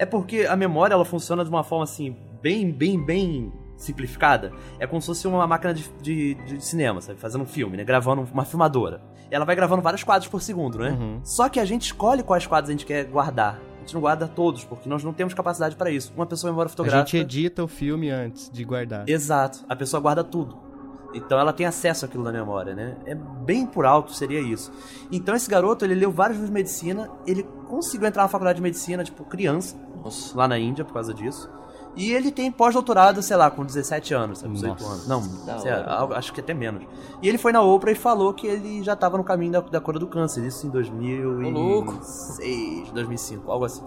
[0.00, 4.86] É porque a memória ela funciona de uma forma assim, bem, bem, bem simplificada, é
[4.86, 7.18] como se fosse uma máquina de, de, de, cinema, sabe?
[7.18, 7.84] Fazendo um filme, né?
[7.84, 9.02] Gravando uma filmadora.
[9.30, 10.90] Ela vai gravando vários quadros por segundo, né?
[10.90, 11.20] Uhum.
[11.22, 13.60] Só que a gente escolhe quais quadros a gente quer guardar.
[13.76, 16.12] A gente não guarda todos, porque nós não temos capacidade para isso.
[16.16, 17.02] Uma pessoa memória fotográfica.
[17.02, 19.08] A gente edita o filme antes de guardar.
[19.08, 19.64] Exato.
[19.68, 20.66] A pessoa guarda tudo.
[21.14, 22.96] Então ela tem acesso àquilo na memória, né?
[23.06, 24.72] É bem por alto seria isso.
[25.10, 28.62] Então esse garoto, ele leu vários livros de medicina, ele conseguiu entrar na faculdade de
[28.62, 30.36] medicina, tipo, criança, Nossa.
[30.36, 31.48] lá na Índia por causa disso.
[31.96, 34.92] E ele tem pós-doutorado, sei lá, com 17 anos, 18 Nossa.
[34.92, 35.06] anos.
[35.06, 35.22] Não,
[35.58, 35.70] sei,
[36.14, 36.82] acho que até menos.
[37.22, 39.80] E ele foi na Oprah e falou que ele já estava no caminho da, da
[39.80, 40.44] cura do câncer.
[40.44, 43.82] Isso em 2006, 2005, algo assim.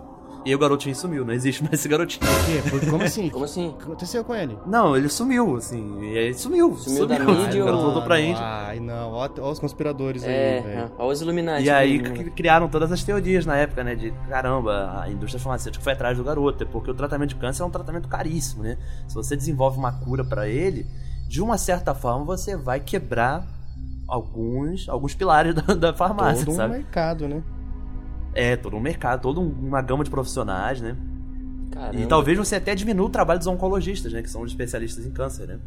[0.46, 2.26] E o garotinho sumiu, não existe mais esse garotinho.
[2.70, 2.90] Por quê?
[2.90, 3.30] Como assim?
[3.30, 3.70] Como assim?
[3.70, 4.58] O que aconteceu com ele?
[4.66, 6.00] Não, ele sumiu, assim.
[6.02, 6.76] E aí sumiu.
[6.78, 7.62] Sumiu, sumiu da mídia.
[7.62, 8.42] O garoto voltou pra Índia.
[8.42, 9.12] Ai, não.
[9.12, 10.92] Ó, ó os conspiradores é, aí, velho.
[10.98, 11.66] Ó os Illuminati.
[11.66, 12.00] E aí
[12.32, 13.96] criaram todas as teorias na época, né?
[13.96, 16.66] De caramba, a indústria farmacêutica foi atrás do garoto.
[16.68, 18.78] Porque o tratamento de câncer é um tratamento caríssimo, né?
[19.08, 20.88] Se você desenvolve uma cura para ele,
[21.28, 23.46] de uma certa forma você vai quebrar
[24.08, 26.74] alguns, alguns pilares da, da farmácia, Todo sabe?
[26.74, 27.44] um mercado, né?
[28.34, 30.96] É, todo um mercado, toda uma gama de profissionais, né?
[31.72, 32.02] Caramba.
[32.02, 34.22] E talvez você até diminua o trabalho dos oncologistas, né?
[34.22, 35.60] Que são os especialistas em câncer, né?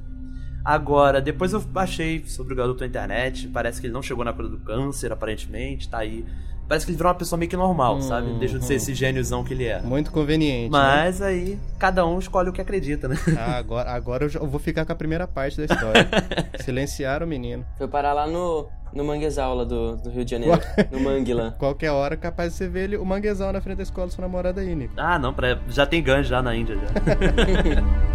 [0.65, 4.33] Agora, depois eu achei sobre o garoto na internet, parece que ele não chegou na
[4.33, 6.25] cura do câncer, aparentemente, tá aí.
[6.69, 8.33] Parece que ele virou uma pessoa meio que normal, hum, sabe?
[8.39, 8.77] Deixa de ser hum.
[8.77, 9.83] esse gêniozão que ele é.
[9.83, 10.71] Muito conveniente.
[10.71, 10.79] Né?
[10.79, 11.27] Mas né?
[11.27, 13.17] aí, cada um escolhe o que acredita, né?
[13.37, 16.09] Ah, agora, agora eu vou ficar com a primeira parte da história.
[16.63, 17.67] Silenciar o menino.
[17.77, 20.61] Foi parar lá no, no manguezal lá do, do Rio de Janeiro.
[20.91, 21.53] no mangue lá.
[21.59, 24.23] Qualquer hora capaz de você ver ele, o manguezal na frente da escola da sua
[24.23, 24.95] namorada aí, Nico.
[24.97, 26.83] Ah, não, pra, já tem ganjo já na Índia já.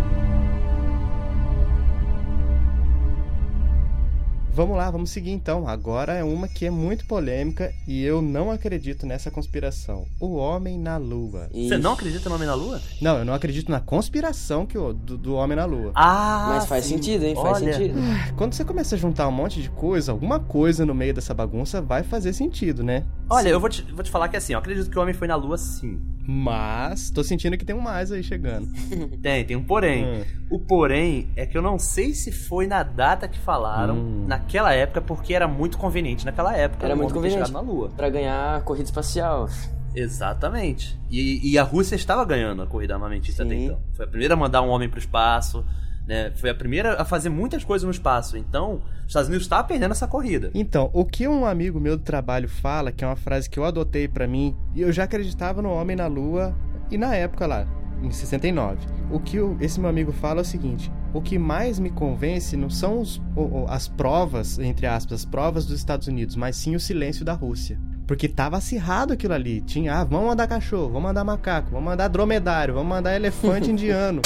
[4.58, 5.68] Vamos lá, vamos seguir então.
[5.68, 10.08] Agora é uma que é muito polêmica e eu não acredito nessa conspiração.
[10.20, 11.48] O Homem na Lua.
[11.54, 12.82] Você não acredita no Homem na Lua?
[13.00, 15.92] Não, eu não acredito na conspiração que o, do, do Homem na Lua.
[15.94, 16.96] Ah, Mas faz sim.
[16.96, 17.36] sentido, hein?
[17.36, 17.72] Faz Olha.
[17.72, 18.00] sentido.
[18.02, 21.36] Ah, Quando você começa a juntar um monte de coisa, alguma coisa no meio dessa
[21.36, 23.06] bagunça vai fazer sentido, né?
[23.30, 25.28] Olha, eu vou te, vou te falar que assim, eu acredito que o homem foi
[25.28, 26.02] na Lua sim.
[26.30, 28.68] Mas tô sentindo que tem um mais aí chegando.
[29.24, 30.04] Tem, tem um porém.
[30.06, 30.24] Hum.
[30.50, 34.26] O porém é que eu não sei se foi na data que falaram, Hum.
[34.28, 36.86] naquela época, porque era muito conveniente naquela época.
[36.86, 37.50] Era o muito conveniente.
[37.52, 37.90] na Lua.
[37.96, 39.48] Pra ganhar a corrida espacial.
[39.96, 41.00] Exatamente.
[41.10, 43.66] E, e a Rússia estava ganhando a corrida armamentista até Sim.
[43.66, 43.80] então.
[43.94, 45.66] Foi a primeira a mandar um homem pro espaço,
[46.08, 46.32] né?
[46.36, 48.38] Foi a primeira a fazer muitas coisas no espaço.
[48.38, 50.50] Então, os Estados Unidos estavam perdendo essa corrida.
[50.54, 53.66] Então, o que um amigo meu do trabalho fala, que é uma frase que eu
[53.66, 56.56] adotei pra mim, e eu já acreditava no Homem na Lua,
[56.90, 57.68] e na época lá,
[58.02, 58.78] em 69.
[59.12, 62.70] O que esse meu amigo fala é o seguinte: o que mais me convence não
[62.70, 63.22] são os-
[63.68, 67.80] as provas, entre aspas, as provas dos Estados Unidos, mas sim o silêncio da Rússia.
[68.06, 69.60] Porque tava acirrado aquilo ali.
[69.60, 74.22] Tinha, ah, vamos mandar cachorro, vamos mandar macaco, vamos mandar dromedário, vamos mandar elefante indiano.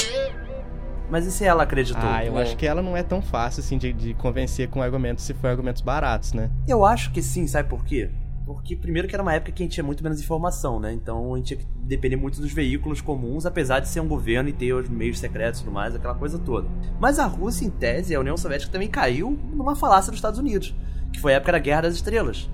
[1.11, 2.01] Mas e se ela acreditou?
[2.03, 2.41] Ah, eu É.
[2.41, 5.47] acho que ela não é tão fácil assim de, de convencer com argumentos se for
[5.47, 6.49] argumentos baratos, né?
[6.67, 8.09] Eu acho que sim, sabe por quê?
[8.45, 10.91] Porque primeiro que era uma época que a gente tinha muito menos informação, né?
[10.93, 14.49] Então a gente tinha que depender muito dos veículos comuns, apesar de ser um governo
[14.49, 16.67] e ter os meios secretos e tudo mais, aquela coisa toda.
[16.99, 20.73] Mas a Rússia, em tese, a União Soviética também caiu numa falácia dos Estados Unidos,
[21.13, 22.49] que foi a época da Guerra das Estrelas.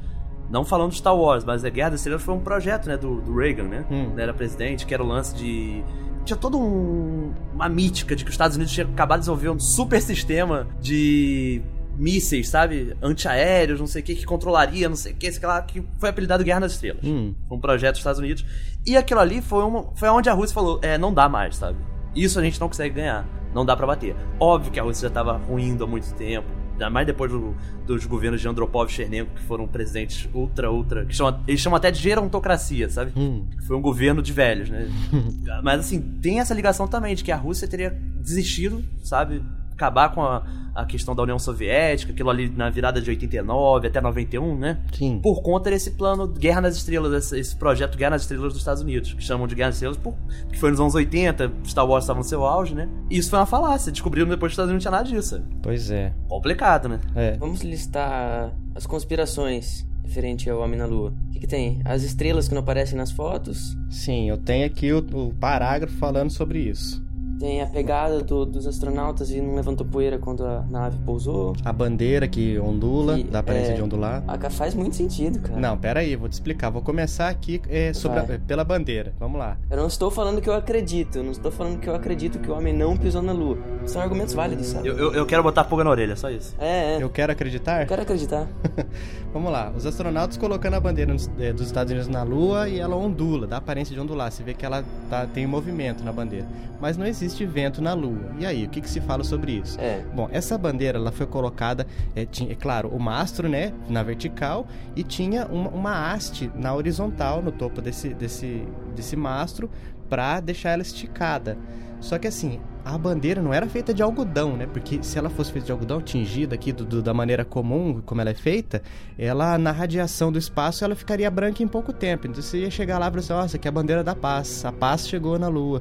[0.50, 3.22] Não falando de Star Wars, mas a Guerra das Estrelas foi um projeto, né, do,
[3.22, 3.86] do Reagan, né?
[3.92, 4.12] Hum.
[4.14, 5.84] Ele era presidente, que era o lance de
[6.28, 9.60] tinha toda um- uma mítica de que os Estados Unidos tinha acabado de desenvolver um
[9.60, 11.62] super sistema de
[11.98, 12.96] mísseis, sabe?
[13.02, 16.10] Antiaéreos, não sei o que, que controlaria, não sei o que, sei lá, que foi
[16.10, 17.04] apelidado Guerra das Estrelas.
[17.04, 17.34] Hum.
[17.48, 18.46] Foi um projeto dos Estados Unidos.
[18.86, 21.78] E aquilo ali foi, uma, foi onde a Rússia falou: é, não dá mais, sabe?
[22.16, 23.26] Isso a gente não consegue ganhar.
[23.54, 24.16] Não dá pra bater.
[24.40, 26.48] Óbvio que a Rússia já tava ruindo há muito tempo.
[26.78, 27.56] Ainda mais depois do-
[27.88, 31.06] dos governos de Andropov e Chernenko, que foram presidentes ultra, ultra.
[31.06, 33.12] Que chamam, eles chamam até de gerontocracia, sabe?
[33.18, 33.48] Hum.
[33.66, 34.88] Foi um governo de velhos, né?
[35.64, 37.90] Mas assim, tem essa ligação também de que a Rússia teria
[38.22, 39.42] desistido, sabe?
[39.78, 44.02] Acabar com a, a questão da União Soviética, aquilo ali na virada de 89 até
[44.02, 44.80] 91, né?
[44.92, 45.20] Sim.
[45.22, 48.82] Por conta desse plano Guerra nas Estrelas, esse, esse projeto Guerra nas Estrelas dos Estados
[48.82, 50.16] Unidos, que chamam de Guerra nas Estrelas por,
[50.52, 52.90] que foi nos anos 80, Star Wars estava no seu auge, né?
[53.10, 55.42] E isso foi uma falácia, descobriram depois que os Estados Unidos não tinha nada disso.
[55.62, 56.12] Pois é.
[56.28, 57.00] Complicado, né?
[57.16, 57.38] É.
[57.38, 61.14] Vamos listar as conspirações referente ao Homem na Lua.
[61.28, 61.82] O que, que tem?
[61.86, 63.78] As estrelas que não aparecem nas fotos?
[63.90, 67.06] Sim, eu tenho aqui o, o parágrafo falando sobre isso.
[67.40, 71.56] Tem a pegada do- dos astronautas e não levantou poeira quando a nave pousou.
[71.64, 74.24] A bandeira que ondula, Que, dá aparência é, de ondular.
[74.26, 75.60] Cara, faz muito sentido, cara.
[75.60, 76.70] Não, pera aí, vou te explicar.
[76.72, 78.38] Vou começar aqui é, sobre a- Vai.
[78.40, 79.14] pela bandeira.
[79.20, 79.56] Vamos lá.
[79.70, 82.50] Eu não estou falando que eu acredito, eu não estou falando que eu acredito que
[82.50, 83.58] o homem não pisou na Lua.
[83.86, 84.88] São argumentos válidos, sabe?
[84.88, 86.56] Eu, eu, eu quero botar pulga na orelha, só isso.
[86.60, 87.04] É, é.
[87.04, 87.82] Eu quero acreditar?
[87.84, 88.48] Eu quero acreditar.
[89.32, 89.72] Vamos lá.
[89.76, 93.46] Os astronautas colocando a bandeira nos- eh, dos Estados Unidos na Lua e ela ondula,
[93.46, 94.32] dá aparência de ondular.
[94.32, 96.46] Você vê que ela tá- tem movimento na bandeira.
[96.80, 98.32] Mas não existe vento na Lua.
[98.40, 99.80] E aí, o que, que se fala sobre isso?
[99.80, 100.04] É.
[100.14, 101.86] Bom, essa bandeira ela foi colocada,
[102.16, 106.74] é, tinha, é claro, o mastro, né, na vertical e tinha uma, uma haste na
[106.74, 109.70] horizontal no topo desse, desse, desse mastro
[110.10, 111.58] para deixar ela esticada.
[112.00, 112.60] Só que assim,
[112.94, 114.66] a bandeira não era feita de algodão, né?
[114.66, 118.22] Porque se ela fosse feita de algodão, tingida aqui do- do- da maneira comum, como
[118.22, 118.82] ela é feita,
[119.18, 122.28] ela na radiação do espaço ela ficaria branca em pouco tempo.
[122.28, 124.64] Então você ia chegar lá e falar assim, nossa, aqui é a bandeira da paz.
[124.66, 125.80] A paz chegou na Lua.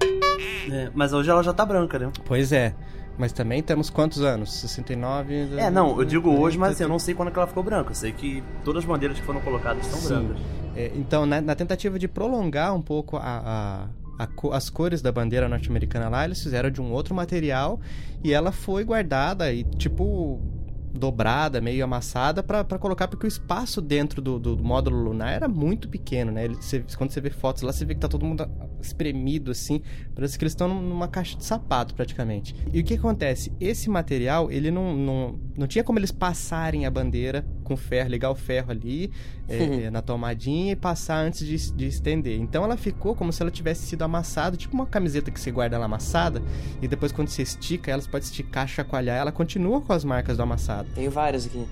[0.71, 2.11] É, mas hoje ela já tá branca, né?
[2.25, 2.75] Pois é.
[3.19, 4.53] Mas também temos quantos anos?
[4.61, 5.49] 69?
[5.57, 7.91] É, não, eu digo hoje, mas assim, eu não sei quando que ela ficou branca.
[7.93, 10.09] Eu sei que todas as bandeiras que foram colocadas estão Sim.
[10.27, 10.43] brancas.
[10.77, 13.87] É, então, na, na tentativa de prolongar um pouco a- a
[14.25, 17.81] co- as cores da bandeira norte-americana lá, eles fizeram de um outro material
[18.23, 20.41] e ela foi guardada e, tipo,
[20.97, 25.49] dobrada, meio amassada pra pra colocar, porque o espaço dentro do, do módulo lunar era
[25.49, 26.45] muito pequeno, né?
[26.47, 28.49] Ele- você- quando você vê fotos lá, você vê que tá todo mundo
[28.81, 29.83] espremido, assim,
[30.15, 32.55] parece que eles estão numa caixa de sapato, praticamente.
[32.73, 33.53] E o que acontece?
[33.61, 38.31] Esse material, ele não, não, não tinha como eles passarem a bandeira com ferro, ligar
[38.31, 39.11] o ferro ali
[39.49, 42.39] é, na tomadinha e passar antes de, de estender.
[42.41, 45.77] Então ela ficou como se ela tivesse sido amassada, tipo uma camiseta que você guarda
[45.77, 46.41] ela amassada,
[46.81, 50.37] e depois quando você estica ela, você pode esticar, chacoalhar, ela continua com as marcas
[50.37, 50.86] do amassado.
[50.95, 51.67] Tenho várias aqui.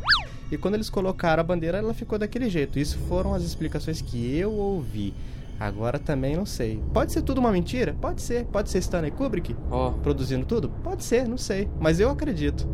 [0.51, 2.79] E quando eles colocaram a bandeira, ela ficou daquele jeito.
[2.79, 5.15] Isso foram as explicações que eu ouvi.
[5.59, 6.83] Agora também não sei.
[6.93, 7.95] Pode ser tudo uma mentira?
[8.01, 8.45] Pode ser.
[8.47, 10.69] Pode ser Stanley Kubrick Ó, produzindo tudo?
[10.83, 11.69] Pode ser, não sei.
[11.81, 12.69] Mas eu acredito.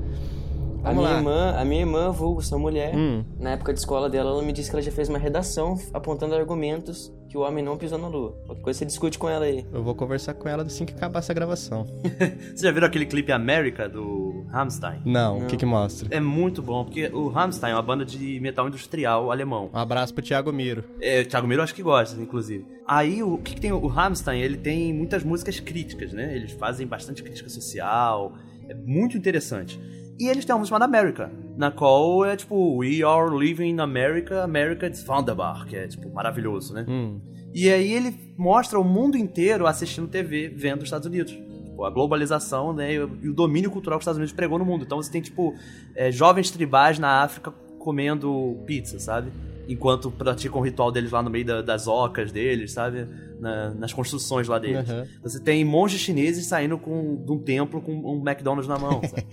[0.84, 1.16] A minha lá.
[1.16, 3.24] irmã, a minha irmã, vulgo, sua mulher, Hum.
[3.38, 6.34] na época de escola dela, ela me disse que ela já fez uma redação apontando
[6.34, 8.32] argumentos que o homem não pisou na lua.
[8.44, 9.64] Qualquer coisa você discute com ela aí.
[9.72, 11.86] Eu vou conversar com ela assim que acabar essa gravação.
[12.56, 15.02] Você já viram aquele clipe America do Rammstein?
[15.04, 16.08] Não, o que que mostra?
[16.10, 19.70] É muito bom, porque o Rammstein é uma banda de metal industrial alemão.
[19.72, 20.82] Um abraço pro Thiago Miro.
[21.00, 22.66] É, o Thiago Miro acho que gosta, inclusive.
[22.84, 23.70] Aí, o que, que tem?
[23.70, 26.34] O Rammstein, ele tem muitas músicas críticas, né?
[26.34, 28.32] Eles fazem bastante crítica social.
[28.68, 29.80] É muito interessante.
[30.20, 33.80] E eles têm uma música chamada America, na qual é tipo, We are living in
[33.80, 36.84] America, America is wunderbar, que é tipo, maravilhoso, né?
[36.86, 37.18] Hum.
[37.54, 41.32] E aí ele mostra o mundo inteiro assistindo TV, vendo os Estados Unidos.
[41.32, 44.58] Tipo, a globalização, né, e o e o domínio cultural que os Estados Unidos pregou
[44.58, 44.84] no mundo.
[44.84, 45.54] Então você tem, tipo,
[45.96, 49.32] é, jovens tribais na África comendo pizza, sabe?
[49.72, 53.06] Enquanto praticam o ritual deles lá no meio da- das ocas deles, sabe?
[53.40, 54.86] Na- nas construções lá deles.
[54.90, 55.04] Uhum.
[55.22, 59.24] Você tem monges chineses saindo com, de um templo com um McDonald's na mão, sabe?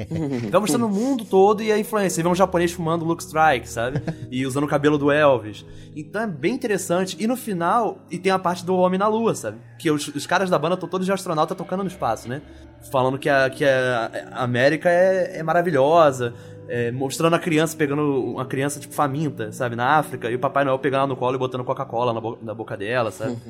[0.50, 2.12] Vai mostrando o mundo todo e a influência.
[2.17, 4.00] Você vê um japonês fumando Luke Strike, sabe?
[4.32, 5.65] E usando o cabelo do Elvis.
[5.95, 7.17] Então é bem interessante.
[7.19, 9.58] E no final, e tem a parte do Homem na Lua, sabe?
[9.80, 12.41] Que os, os caras da banda estão todos de astronauta tocando no espaço, né?
[12.91, 16.34] Falando que a, que a a América é, é maravilhosa.
[16.67, 18.01] É, mostrando a criança pegando
[18.34, 19.75] uma criança, tipo, faminta, sabe?
[19.75, 20.30] Na África.
[20.30, 22.75] E o Papai Noel pegando ela no colo e botando Coca-Cola na, bo- na boca
[22.77, 23.38] dela, sabe?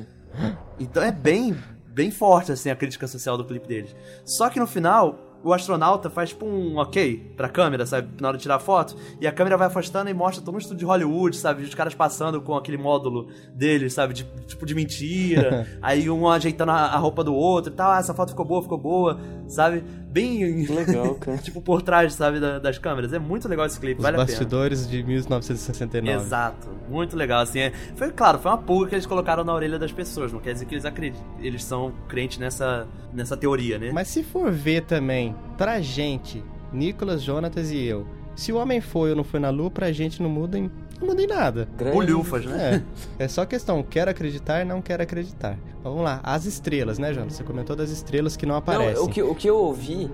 [0.78, 3.96] Então é bem, bem forte, assim, a crítica social do clipe deles.
[4.24, 8.08] Só que no final, o astronauta faz tipo um ok pra câmera, sabe?
[8.20, 8.96] Na hora de tirar a foto.
[9.20, 11.62] E a câmera vai afastando e mostra todo um estúdio de Hollywood, sabe?
[11.62, 14.14] Os caras passando com aquele módulo deles, sabe?
[14.14, 15.66] De, tipo de mentira.
[15.80, 17.90] aí um ajeitando a, a roupa do outro e tal.
[17.92, 19.84] Ah, essa foto ficou boa, ficou boa, sabe?
[20.10, 20.66] Bem.
[20.66, 21.38] Legal, cara.
[21.38, 22.40] tipo por trás, sabe?
[22.40, 23.12] da- das câmeras.
[23.12, 24.26] É muito legal esse clipe, Os vale a pena.
[24.26, 26.10] bastidores de 1969.
[26.18, 29.78] Exato, muito legal, assim, é, foi claro, foi uma pulga que eles colocaram na orelha
[29.78, 33.90] das pessoas, não quer dizer que eles acreditam, eles são crentes nessa, nessa teoria, né?
[33.92, 39.10] Mas se for ver também, pra gente, Nicolas, Jonatas e eu, se o homem foi
[39.10, 41.68] ou não foi na lua, pra gente não muda em, não muda em nada.
[41.76, 41.94] Grande.
[41.94, 42.84] Bolhufas, né?
[43.18, 45.58] É, é só questão, quero acreditar, não quero acreditar.
[45.82, 47.34] Vamos lá, as estrelas, né, Jonas?
[47.34, 48.94] Você comentou das estrelas que não aparecem.
[48.94, 50.10] Não, o que, o que eu ouvi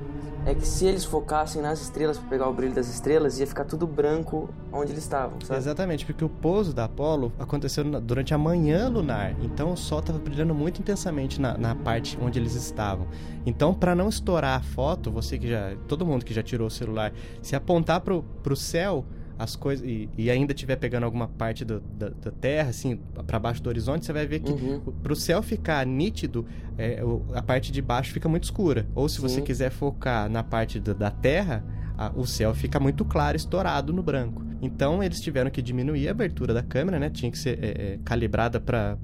[0.47, 3.64] é que se eles focassem nas estrelas para pegar o brilho das estrelas, ia ficar
[3.64, 5.59] tudo branco onde eles estavam, sabe?
[5.59, 10.18] Exatamente, porque o pouso da Apollo aconteceu durante a manhã lunar, então o Sol estava
[10.18, 13.07] brilhando muito intensamente na, na, parte onde eles estavam.
[13.47, 16.70] Então, para não estourar a foto, você que já, todo mundo que já tirou o
[16.70, 19.05] celular, se apontar pro, pro céu,
[19.38, 23.38] as coisas e, e, ainda estiver pegando alguma parte do, da, da, Terra, assim, para
[23.38, 24.81] baixo do horizonte, você vai ver que uhum.
[25.03, 26.47] para o céu ficar nítido,
[26.79, 27.03] é,
[27.35, 28.87] a parte de baixo fica muito escura.
[28.94, 29.23] Ou se Sim.
[29.23, 31.64] você quiser focar na parte do, da Terra,
[31.99, 34.44] a, o céu fica muito claro, estourado no branco.
[34.62, 37.11] Então eles tiveram que diminuir a abertura da câmera, né?
[37.11, 38.97] Tinha que ser é, é, calibrada para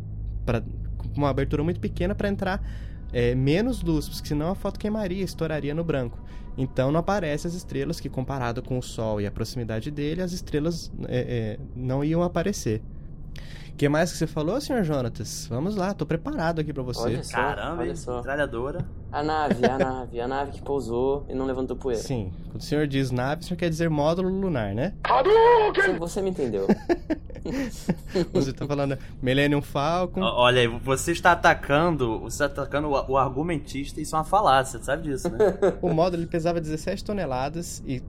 [1.16, 2.62] uma abertura muito pequena para entrar
[3.12, 6.18] é, menos luz, porque senão a foto queimaria, estouraria no branco.
[6.56, 10.32] Então não aparecem as estrelas que comparado com o Sol e a proximidade dele, as
[10.32, 12.82] estrelas é, é, não iam aparecer.
[13.80, 15.46] O que mais que você falou, senhor Jonatas?
[15.48, 17.00] Vamos lá, tô preparado aqui para você.
[17.00, 18.16] Olha só, Caramba, olha só.
[18.16, 18.86] metralhadora.
[19.10, 22.02] A nave, a nave, a nave que pousou e não levantou poeira.
[22.02, 24.92] Sim, quando o senhor diz nave, o senhor quer dizer módulo lunar, né?
[25.82, 26.66] Sim, você me entendeu.
[28.34, 30.20] você tá falando Millennium Falcon.
[30.20, 34.26] Olha aí, você está atacando, você está atacando o, o argumentista e isso é uma
[34.26, 35.38] falácia, você sabe disso, né?
[35.80, 38.02] o módulo ele pesava 17 toneladas e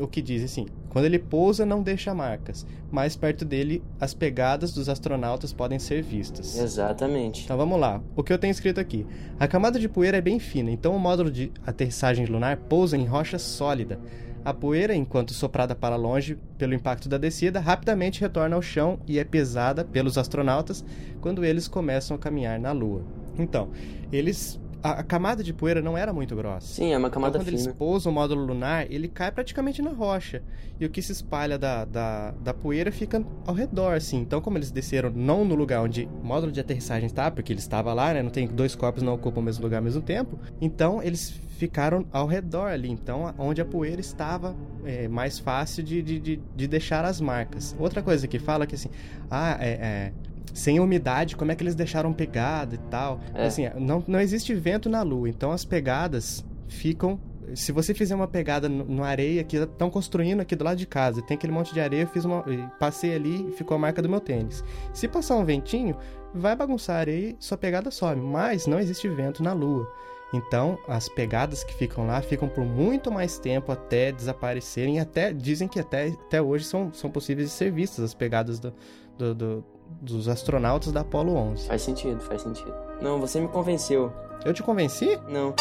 [0.00, 4.72] o que diz assim: quando ele pousa, não deixa marcas, mais perto dele, as pegadas
[4.72, 6.58] dos astronautas podem ser vistas.
[6.58, 7.44] Exatamente.
[7.44, 8.00] Então vamos lá.
[8.14, 9.06] O que eu tenho escrito aqui:
[9.38, 13.04] a camada de poeira é bem fina, então o módulo de aterrissagem lunar pousa em
[13.04, 14.00] rocha sólida.
[14.44, 19.18] A poeira, enquanto soprada para longe pelo impacto da descida, rapidamente retorna ao chão e
[19.18, 20.84] é pesada pelos astronautas
[21.20, 23.02] quando eles começam a caminhar na Lua.
[23.36, 23.70] Então,
[24.12, 26.66] eles a, a, camada de poeira não era muito grossa.
[26.66, 27.68] Sim, é uma camada então, quando fina.
[27.68, 30.42] eles pousam o módulo lunar, ele cai praticamente na rocha.
[30.78, 34.18] E o que se espalha da, da, da poeira fica ao redor, assim.
[34.18, 37.58] Então, como eles desceram não no lugar onde o módulo de aterrissagem está, porque ele
[37.58, 38.22] estava lá, né?
[38.22, 40.38] Não tem dois corpos não ocupam o mesmo lugar ao mesmo tempo.
[40.60, 42.90] Então, eles ficaram ao redor ali.
[42.90, 47.74] Então, onde a poeira estava é mais fácil de, de, de, de deixar as marcas.
[47.78, 48.90] Outra coisa que fala é que assim,
[49.30, 50.12] ah, é, é
[50.56, 53.20] sem umidade, como é que eles deixaram pegada e tal.
[53.34, 53.46] É.
[53.46, 57.20] Assim, não, não existe vento na Lua, então as pegadas ficam.
[57.54, 61.22] Se você fizer uma pegada no, areia que estão construindo aqui do lado de casa,
[61.22, 62.42] tem aquele monte de areia, eu fiz uma,
[62.80, 64.64] passei ali e ficou a marca do meu tênis.
[64.92, 65.94] Se passar um ventinho,
[66.34, 69.86] vai bagunçar a areia e sua pegada some, mas não existe vento na Lua.
[70.32, 74.98] Então, as pegadas que ficam lá ficam por muito mais tempo até desaparecerem.
[74.98, 78.74] Até dizem que até, até hoje são, são possíveis de ser vistas as pegadas do,
[79.16, 79.64] do, do,
[80.00, 81.66] dos astronautas da Apollo 11.
[81.66, 82.74] Faz sentido, faz sentido.
[83.00, 84.12] Não, você me convenceu.
[84.44, 85.18] Eu te convenci?
[85.28, 85.54] Não.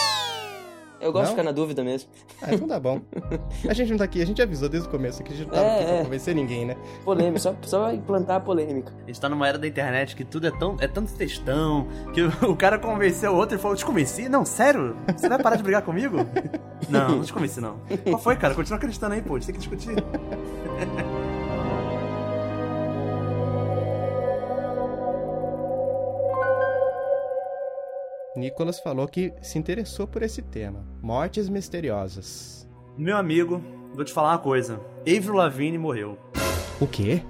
[0.99, 1.23] Eu gosto não?
[1.23, 2.09] de ficar na dúvida mesmo.
[2.41, 3.01] Ah, então tá bom.
[3.67, 5.53] A gente não tá aqui, a gente avisou desde o começo que a gente não
[5.53, 6.03] tava é, aqui pra é.
[6.03, 6.77] convencer ninguém, né?
[7.03, 8.91] Polêmica, só, só implantar a polêmica.
[9.03, 12.21] A gente tá numa era da internet que tudo é tão é tanto textão que
[12.21, 14.29] o, o cara convenceu o outro e falou: Eu te convenci?
[14.29, 14.95] Não, sério?
[15.15, 16.17] Você vai parar de brigar comigo?
[16.89, 17.79] não, não te convenci, não.
[18.03, 18.55] Qual foi, cara?
[18.55, 19.35] Continua acreditando aí, pô.
[19.35, 19.95] A gente tem que discutir.
[28.35, 32.67] Nicolas falou que se interessou por esse tema: mortes misteriosas.
[32.97, 33.61] Meu amigo,
[33.93, 36.17] vou te falar uma coisa: Avril Lavigne morreu.
[36.79, 37.23] O quê?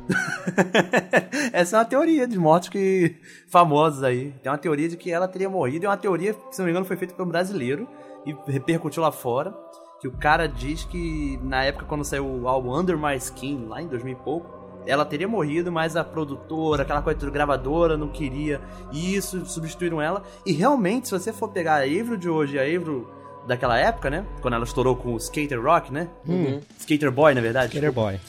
[1.54, 3.16] Essa é uma teoria de mortes que
[3.48, 4.34] famosos aí.
[4.42, 5.86] Tem uma teoria de que ela teria morrido.
[5.86, 7.88] É uma teoria, se não me engano, foi feita por um brasileiro
[8.26, 9.56] e repercutiu lá fora.
[10.02, 13.82] Que o cara diz que na época quando saiu o álbum Under My Skin, lá
[13.82, 18.62] em 2000 e pouco, ela teria morrido, mas a produtora, aquela coisa gravadora, não queria
[18.92, 20.24] isso, substituíram ela.
[20.46, 23.08] E realmente, se você for pegar a Avril de hoje e a Avril
[23.48, 24.26] daquela época, né?
[24.42, 26.08] Quando ela estourou com o Skater Rock, né?
[26.28, 26.62] Uhum.
[26.80, 27.68] Skater Boy, na verdade.
[27.68, 28.20] Skater Boy.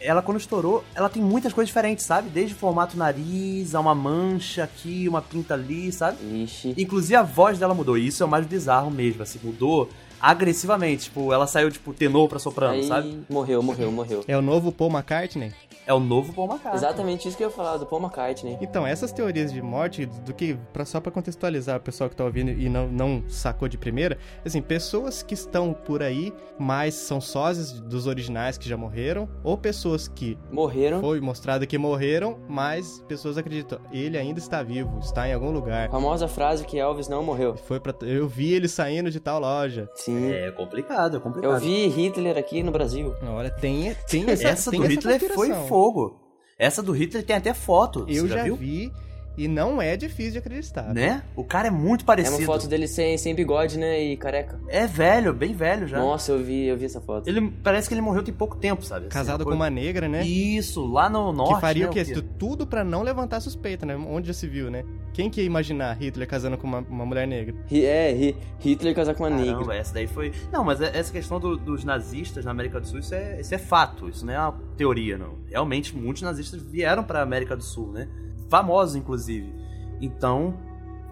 [0.00, 2.28] Ela, quando estourou, ela tem muitas coisas diferentes, sabe?
[2.28, 6.18] Desde o formato nariz, a uma mancha aqui, uma pinta ali, sabe?
[6.44, 6.74] Ixi.
[6.76, 7.96] Inclusive a voz dela mudou.
[7.96, 9.88] E isso é o mais bizarro mesmo, assim, mudou
[10.24, 11.04] agressivamente.
[11.04, 13.24] Tipo, ela saiu, tipo, tenor pra soprano, Aí, sabe?
[13.28, 14.24] Morreu, morreu, morreu.
[14.26, 15.52] É o novo Paul McCartney?
[15.86, 16.76] É o novo Paul McCartney.
[16.76, 18.56] Exatamente isso que eu ia falar, do Paul McCartney.
[18.62, 22.24] Então, essas teorias de morte, do que pra, só para contextualizar o pessoal que tá
[22.24, 27.20] ouvindo e não, não sacou de primeira, assim, pessoas que estão por aí, mas são
[27.20, 31.00] sósias dos originais que já morreram, ou pessoas que morreram.
[31.00, 35.88] Foi mostrado que morreram, mas pessoas acreditam, ele ainda está vivo, está em algum lugar.
[35.88, 37.56] A famosa frase que Elvis não morreu.
[37.56, 39.88] Foi para eu vi ele saindo de tal loja.
[39.94, 40.13] Sim.
[40.16, 41.52] É complicado, é complicado.
[41.52, 43.14] Eu vi Hitler aqui no Brasil.
[43.22, 46.20] Olha, tem tem essa, essa tem do Hitler foi fogo.
[46.58, 48.06] Essa do Hitler tem até foto.
[48.08, 48.56] Eu já, já viu?
[48.56, 48.92] vi.
[49.36, 50.94] E não é difícil de acreditar.
[50.94, 51.22] Né?
[51.34, 52.36] O cara é muito parecido.
[52.36, 54.02] É uma foto dele sem, sem bigode, né?
[54.02, 54.58] E careca.
[54.68, 55.98] É velho, bem velho já.
[55.98, 57.28] Nossa, eu vi, eu vi essa foto.
[57.28, 59.06] Ele parece que ele morreu tem pouco tempo, sabe?
[59.06, 60.24] Assim, Casado com uma negra, né?
[60.24, 61.54] Isso, lá no norte.
[61.54, 62.04] Que faria né, o quê?
[62.38, 63.96] Tudo para não levantar suspeita, né?
[63.96, 64.84] Onde já se viu, né?
[65.12, 67.54] Quem que ia imaginar Hitler casando com uma, uma mulher negra?
[67.70, 69.76] É, Hitler casar com uma Caramba, negra.
[69.76, 70.32] essa daí foi.
[70.52, 73.54] Não, mas é, essa questão do, dos nazistas na América do Sul, isso é, isso
[73.54, 75.38] é fato, isso não é uma teoria, não.
[75.48, 78.08] Realmente, muitos nazistas vieram pra América do Sul, né?
[78.48, 79.54] Famosos, inclusive.
[80.00, 80.54] Então,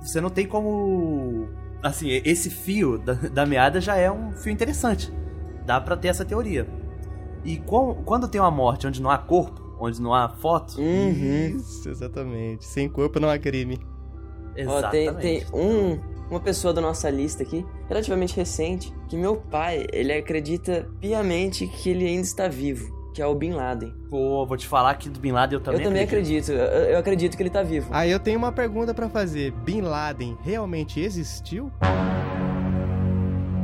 [0.00, 1.48] você não tem como.
[1.82, 5.12] Assim, esse fio da, da meada já é um fio interessante.
[5.64, 6.66] Dá para ter essa teoria.
[7.44, 10.80] E com, quando tem uma morte onde não há corpo, onde não há foto.
[10.80, 11.56] Uhum.
[11.56, 12.64] Isso, exatamente.
[12.64, 13.80] Sem corpo não há crime.
[14.54, 15.08] Exatamente.
[15.08, 15.98] Ó, tem, tem um,
[16.30, 21.90] uma pessoa da nossa lista aqui, relativamente recente, que meu pai, ele acredita piamente que
[21.90, 23.92] ele ainda está vivo que é o Bin Laden.
[24.08, 26.50] Pô, vou te falar que do Bin Laden eu também Eu também acredito.
[26.52, 26.72] acredito.
[26.74, 27.88] Eu, eu acredito que ele tá vivo.
[27.92, 29.50] Ah, eu tenho uma pergunta para fazer.
[29.52, 31.70] Bin Laden realmente existiu?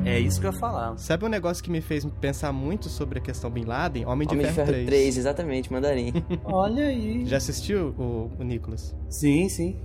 [0.05, 0.97] É isso que eu ia falar.
[0.97, 4.07] Sabe um negócio que me fez pensar muito sobre a questão Bin Laden?
[4.07, 4.87] Homem de, Homem Ferro, de Ferro 3.
[4.87, 5.19] 3.
[5.19, 6.13] exatamente, mandarim.
[6.45, 7.27] Olha aí.
[7.27, 8.97] Já assistiu o, o Nicolas?
[9.11, 9.79] Sim, sim.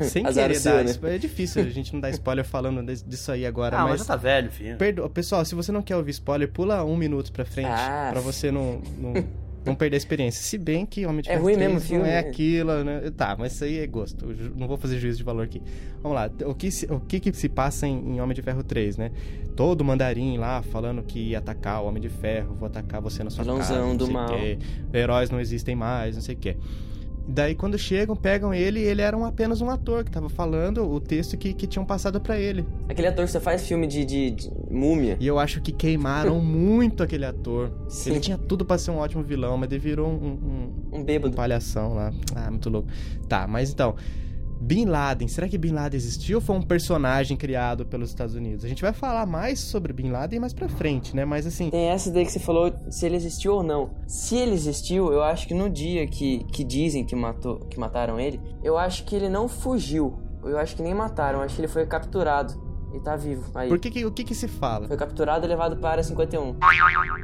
[0.00, 1.14] Sem Azar querer seu, dar né?
[1.14, 4.00] É difícil a gente não dar spoiler falando disso aí agora, Ah, mas mas...
[4.00, 4.76] já tá velho, filho.
[4.76, 5.08] Perdoa.
[5.08, 7.68] Pessoal, se você não quer ouvir spoiler, pula um minuto pra frente.
[7.70, 8.08] Ah.
[8.12, 9.12] Pra você não, não,
[9.64, 10.42] não perder a experiência.
[10.42, 12.28] Se bem que Homem de É Ferro ruim 3 mesmo filme, não é né?
[12.28, 13.02] aquilo, né?
[13.16, 14.28] Tá, mas isso aí é gosto.
[14.30, 15.62] Eu não vou fazer juízo de valor aqui.
[16.02, 16.28] Vamos lá.
[16.44, 19.12] O que se, o que, que se passa em, em Homem de Ferro 3, né?
[19.54, 23.30] Todo mandarim lá falando que ia atacar o Homem de Ferro, vou atacar você na
[23.30, 24.28] sua Vilãozão casa, não do sei mal.
[24.28, 24.58] quê.
[24.92, 26.56] Heróis não existem mais, não sei o quê.
[27.26, 31.00] Daí quando chegam, pegam ele, ele era um, apenas um ator que tava falando o
[31.00, 32.66] texto que, que tinham passado pra ele.
[32.88, 35.16] Aquele ator você faz filme de, de, de múmia.
[35.18, 37.72] E eu acho que queimaram muito aquele ator.
[37.88, 38.10] Sim.
[38.10, 41.04] Ele tinha tudo pra ser um ótimo vilão, mas ele virou um, um, Um um
[41.04, 41.34] bêbado.
[41.34, 42.12] palhação lá.
[42.34, 42.88] Ah, muito louco.
[43.28, 43.94] Tá, mas então.
[44.60, 48.64] Bin Laden, será que Bin Laden existiu ou foi um personagem criado pelos Estados Unidos?
[48.64, 51.24] A gente vai falar mais sobre Bin Laden mais pra frente, né?
[51.24, 53.90] Mas assim, Tem essa daí que você falou se ele existiu ou não.
[54.06, 58.18] Se ele existiu, eu acho que no dia que, que dizem que, matou, que mataram
[58.18, 60.18] ele, eu acho que ele não fugiu.
[60.44, 62.62] Eu acho que nem mataram, eu acho que ele foi capturado.
[62.94, 63.42] E tá vivo.
[63.56, 63.68] Aí.
[63.68, 64.86] por que que, o que que se fala?
[64.86, 66.54] Foi capturado e levado para a área 51.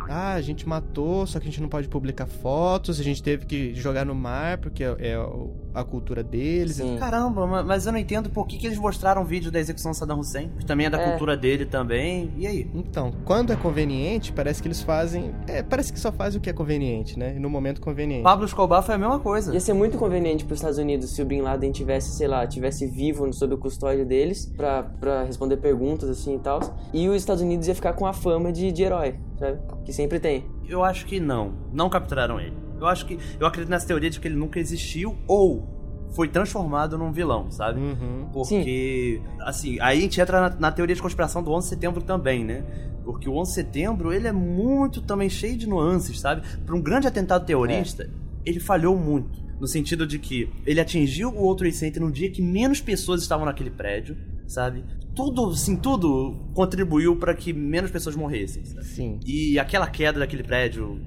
[0.08, 3.46] Ah, a gente matou, só que a gente não pode publicar fotos, a gente teve
[3.46, 6.76] que jogar no mar porque é, é o- a cultura deles.
[6.76, 6.96] Sim.
[6.98, 9.92] Caramba, ma- mas eu não entendo por que, que eles mostraram o vídeo da execução
[9.92, 11.10] de Saddam Hussein, que também é da É.
[11.10, 12.32] cultura dele também.
[12.36, 12.70] E aí?
[12.74, 15.32] Então, quando é conveniente, parece que eles fazem.
[15.46, 17.34] É, parece que só fazem o que é conveniente, né?
[17.36, 18.22] E no momento conveniente.
[18.22, 19.52] Pablo Escobar foi a mesma coisa.
[19.52, 22.46] Ia ser muito conveniente para os Estados Unidos se o Bin Laden tivesse, sei lá,
[22.46, 26.60] tivesse vivo sob a custódia deles pra, pra responder perguntas assim e tal.
[26.92, 29.58] E os Estados Unidos ia ficar com a fama de, de herói, sabe?
[29.84, 30.44] Que sempre tem.
[30.68, 31.52] Eu acho que não.
[31.72, 32.54] Não capturaram ele.
[32.80, 33.18] Eu acho que.
[33.38, 35.78] Eu acredito nessa teoria de que ele nunca existiu ou
[36.10, 37.80] foi transformado num vilão, sabe?
[37.80, 38.28] Uhum.
[38.32, 42.02] Porque, assim, aí a gente entra na, na teoria de conspiração do 11 de setembro
[42.02, 42.64] também, né?
[43.04, 46.42] Porque o 11 de setembro, ele é muito também cheio de nuances, sabe?
[46.66, 48.10] Para um grande atentado terrorista,
[48.44, 49.40] ele falhou muito.
[49.60, 53.20] No sentido de que ele atingiu o World Trade Center num dia que menos pessoas
[53.20, 54.16] estavam naquele prédio,
[54.46, 54.84] sabe?
[55.14, 58.86] Tudo, assim, tudo contribuiu para que menos pessoas morressem, sabe?
[58.86, 59.20] Sim.
[59.26, 61.00] E aquela queda daquele prédio,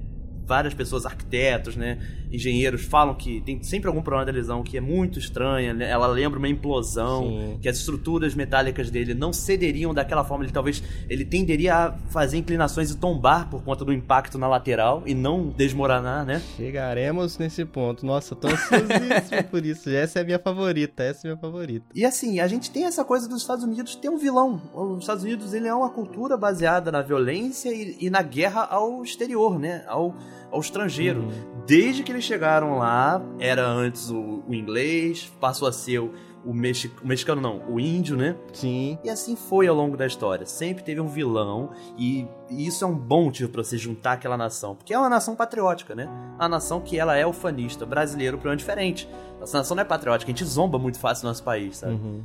[0.46, 1.98] várias pessoas, arquitetos, né,
[2.34, 5.90] engenheiros, falam que tem sempre algum problema da lesão que é muito estranha, né?
[5.90, 7.58] ela lembra uma implosão, Sim.
[7.60, 12.36] que as estruturas metálicas dele não cederiam daquela forma, ele talvez ele tenderia a fazer
[12.36, 16.42] inclinações e tombar por conta do impacto na lateral e não desmoronar, né?
[16.56, 18.04] Chegaremos nesse ponto.
[18.04, 19.90] Nossa, eu tô ansiosíssimo por isso.
[19.90, 21.86] Essa é a minha favorita, essa é a minha favorita.
[21.94, 24.60] E assim, a gente tem essa coisa dos Estados Unidos ter um vilão.
[24.74, 29.02] Os Estados Unidos ele é uma cultura baseada na violência e, e na guerra ao
[29.02, 29.84] exterior, né?
[29.86, 30.14] Ao,
[30.50, 31.22] ao estrangeiro.
[31.22, 31.53] Uhum.
[31.66, 36.12] Desde que eles chegaram lá, era antes o, o inglês, passou a ser o,
[36.44, 38.36] o, mexi, o mexicano, não, o índio, né?
[38.52, 38.98] Sim.
[39.02, 40.44] E assim foi ao longo da história.
[40.44, 44.36] Sempre teve um vilão e, e isso é um bom motivo pra você juntar aquela
[44.36, 44.74] nação.
[44.74, 46.08] Porque é uma nação patriótica, né?
[46.36, 47.86] Uma nação que ela é ufanista.
[47.86, 49.08] Brasileiro, problema diferente.
[49.40, 51.94] Nossa nação não é patriótica, a gente zomba muito fácil no nosso país, sabe?
[51.94, 52.24] Uhum.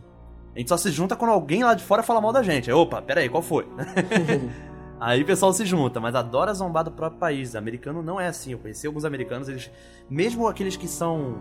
[0.56, 2.70] A gente só se junta quando alguém lá de fora fala mal da gente.
[2.70, 3.66] Aí, opa, peraí, qual foi?
[5.00, 7.56] Aí o pessoal se junta, mas adora zombar do próprio país.
[7.56, 8.52] Americano não é assim.
[8.52, 9.72] Eu conheci alguns americanos, eles.
[10.10, 11.38] Mesmo aqueles que são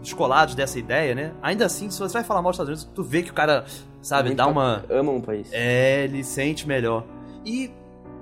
[0.00, 1.32] descolados dessa ideia, né?
[1.42, 3.64] Ainda assim, se você vai falar mal dos Estados Unidos, tu vê que o cara,
[4.00, 4.84] sabe, Muito dá uma.
[4.90, 5.48] Amam o país.
[5.52, 7.04] É, ele sente melhor.
[7.44, 7.72] E,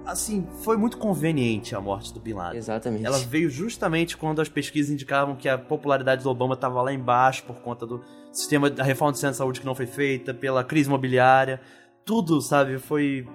[0.06, 2.58] assim, foi muito conveniente a morte do Bin Laden.
[2.58, 3.04] Exatamente.
[3.04, 7.42] Ela veio justamente quando as pesquisas indicavam que a popularidade do Obama estava lá embaixo
[7.44, 8.02] por conta do
[8.32, 11.60] sistema da reforma do sistema de saúde que não foi feita, pela crise imobiliária.
[12.04, 13.26] Tudo, sabe, foi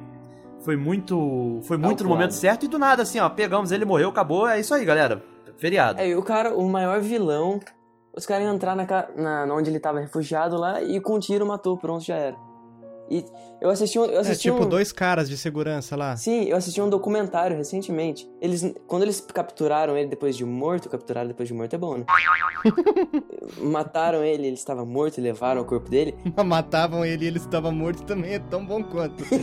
[0.66, 2.09] foi muito foi muito no Calculado.
[2.09, 5.24] momento certo e do nada assim, ó, pegamos ele, morreu, acabou, é isso aí, galera.
[5.57, 6.01] Feriado.
[6.01, 7.59] É, e o cara, o maior vilão,
[8.13, 11.45] os caras iam entrar na, na, onde ele tava refugiado lá e com um tiro
[11.45, 12.36] matou, pronto, já era.
[13.10, 13.24] E
[13.62, 14.06] eu assisti um.
[14.06, 14.70] Eu assisti é tipo um...
[14.70, 16.16] dois caras de segurança lá.
[16.18, 18.28] Sim, eu assisti um documentário recentemente.
[18.41, 22.06] Eles, quando eles capturaram ele depois de morto, capturaram depois de morto é bom, né?
[23.62, 26.16] Mataram ele, ele estava morto e levaram o corpo dele.
[26.43, 29.24] Matavam ele e ele estava morto também é tão bom quanto.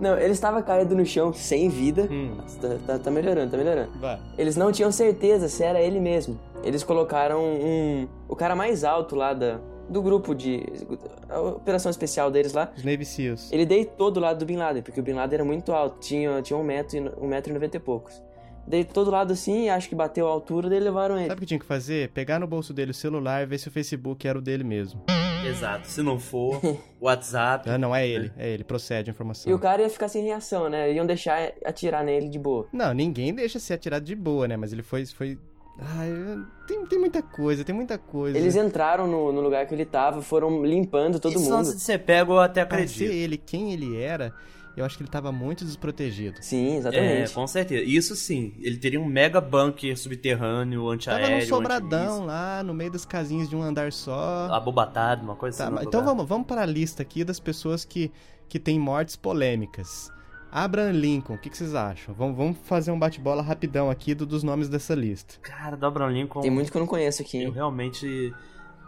[0.00, 2.08] Não, ele estava caído no chão, sem vida.
[2.10, 2.36] Hum.
[2.60, 3.90] Tá, tá, tá, melhorando, tá melhorando.
[3.98, 4.18] Vai.
[4.36, 6.38] Eles não tinham certeza se era ele mesmo.
[6.62, 8.08] Eles colocaram um.
[8.28, 10.64] O cara mais alto lá da, do grupo de.
[11.28, 12.70] A operação especial deles lá.
[12.76, 13.50] Os Navy Seals.
[13.52, 16.40] Ele deitou do lado do Bin Laden, porque o Bin Laden era muito alto, tinha,
[16.42, 18.22] tinha um metro, e, um metro e noventa e poucos.
[18.66, 21.28] Deitou do lado assim, acho que bateu a altura dele levaram ele.
[21.28, 22.10] Sabe o que tinha que fazer?
[22.10, 25.02] Pegar no bolso dele o celular e ver se o Facebook era o dele mesmo.
[25.48, 25.88] Exato.
[25.88, 26.60] Se não for,
[27.00, 27.68] WhatsApp.
[27.68, 28.32] Ah, não, é ele.
[28.36, 28.64] É ele.
[28.64, 29.50] Procede a informação.
[29.50, 30.92] E o cara ia ficar sem reação, né?
[30.92, 32.68] Iam deixar atirar nele de boa.
[32.72, 34.56] Não, ninguém deixa ser atirado de boa, né?
[34.56, 35.06] Mas ele foi.
[35.06, 35.38] foi...
[35.80, 36.10] Ai,
[36.66, 38.36] tem, tem muita coisa, tem muita coisa.
[38.36, 41.64] Eles entraram no, no lugar que ele tava, foram limpando todo Isso mundo.
[41.66, 42.98] Se você pega, eu até acredito.
[42.98, 44.34] Pra ser ele, quem ele era,
[44.78, 46.38] eu acho que ele estava muito desprotegido.
[46.40, 47.30] Sim, exatamente.
[47.30, 47.82] É, com certeza.
[47.84, 51.26] Isso sim, ele teria um mega bunker subterrâneo, antiaéreo.
[51.26, 54.48] Tava num sobradão lá, no meio das casinhas de um andar só.
[54.50, 55.86] Abobatado, uma coisa tá, assim.
[55.86, 58.12] Então vamos, vamos para a lista aqui das pessoas que,
[58.48, 60.12] que têm mortes polêmicas.
[60.50, 62.14] Abraham Lincoln, o que, que, vocês acham?
[62.14, 65.34] Vamos, vamos fazer um bate-bola rapidão aqui do, dos nomes dessa lista.
[65.42, 66.40] Cara, do Abraham Lincoln.
[66.40, 67.42] Tem muito que eu não conheço aqui.
[67.42, 68.32] Eu realmente.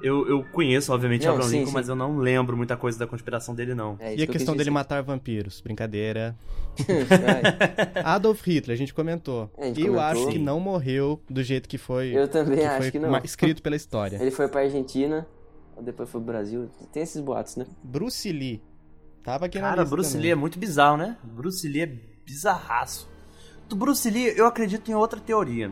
[0.02, 1.74] Eu, eu conheço, obviamente, não, Abraham sim, Lincoln, sim.
[1.74, 3.96] mas eu não lembro muita coisa da conspiração dele, não.
[4.00, 5.60] É e a que questão dele matar vampiros?
[5.60, 6.36] Brincadeira.
[8.04, 9.50] Adolf Hitler, a gente comentou.
[9.58, 10.04] A gente eu comentou.
[10.04, 12.16] acho que não morreu do jeito que foi.
[12.16, 13.16] Eu também que acho que não.
[13.18, 14.16] Escrito pela história.
[14.20, 15.26] Ele foi pra Argentina,
[15.82, 16.70] depois foi pro Brasil.
[16.92, 17.66] Tem esses boatos, né?
[17.82, 18.62] Bruce Lee.
[19.22, 20.22] Tava aqui Cara, na lista Bruce também.
[20.22, 21.16] Lee é muito bizarro, né?
[21.22, 21.86] Bruce Lee é
[22.24, 23.08] bizarraço.
[23.68, 25.70] Do Bruce Lee, eu acredito em outra teoria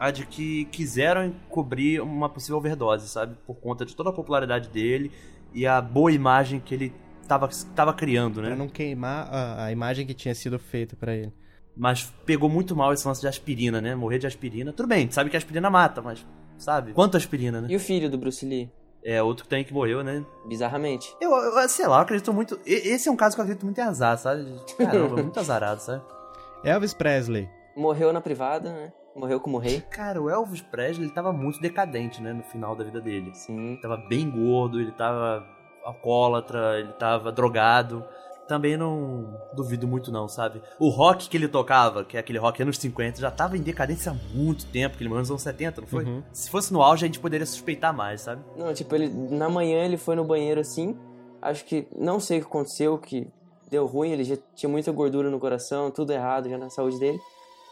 [0.00, 3.36] a de que quiseram encobrir uma possível overdose, sabe?
[3.46, 5.12] Por conta de toda a popularidade dele
[5.52, 6.94] e a boa imagem que ele
[7.28, 8.48] tava, tava criando, né?
[8.48, 11.34] Pra não queimar a, a imagem que tinha sido feita para ele.
[11.76, 13.94] Mas pegou muito mal esse lance de aspirina, né?
[13.94, 14.72] Morrer de aspirina.
[14.72, 16.26] Tudo bem, sabe que a aspirina mata, mas
[16.56, 16.94] sabe?
[16.94, 17.68] Quanto aspirina, né?
[17.70, 18.72] E o filho do Bruce Lee?
[19.04, 20.24] É, outro que tem que morreu, né?
[20.46, 21.14] Bizarramente.
[21.20, 22.58] Eu, eu, sei lá, eu acredito muito.
[22.64, 24.46] Esse é um caso que eu acredito muito em azar, sabe?
[24.78, 26.02] Caramba, muito azarado, sabe?
[26.64, 27.48] Elvis Presley.
[27.76, 28.92] Morreu na privada, né?
[29.14, 29.80] Morreu como rei.
[29.90, 33.34] Cara, o Elvis Presley ele tava muito decadente, né, no final da vida dele.
[33.34, 33.72] Sim.
[33.72, 35.44] Ele tava bem gordo, ele tava
[35.84, 38.04] alcoólatra, ele tava drogado.
[38.46, 40.60] Também não duvido muito não, sabe?
[40.78, 44.10] O rock que ele tocava, que é aquele rock anos 50, já tava em decadência
[44.10, 46.04] há muito tempo, que ele morreu nos anos 70, não foi?
[46.04, 46.22] Uhum.
[46.32, 48.42] Se fosse no auge, a gente poderia suspeitar mais, sabe?
[48.56, 50.98] Não, tipo, ele na manhã ele foi no banheiro assim,
[51.40, 53.28] acho que não sei o que aconteceu, que
[53.70, 57.20] deu ruim, ele já tinha muita gordura no coração, tudo errado já na saúde dele.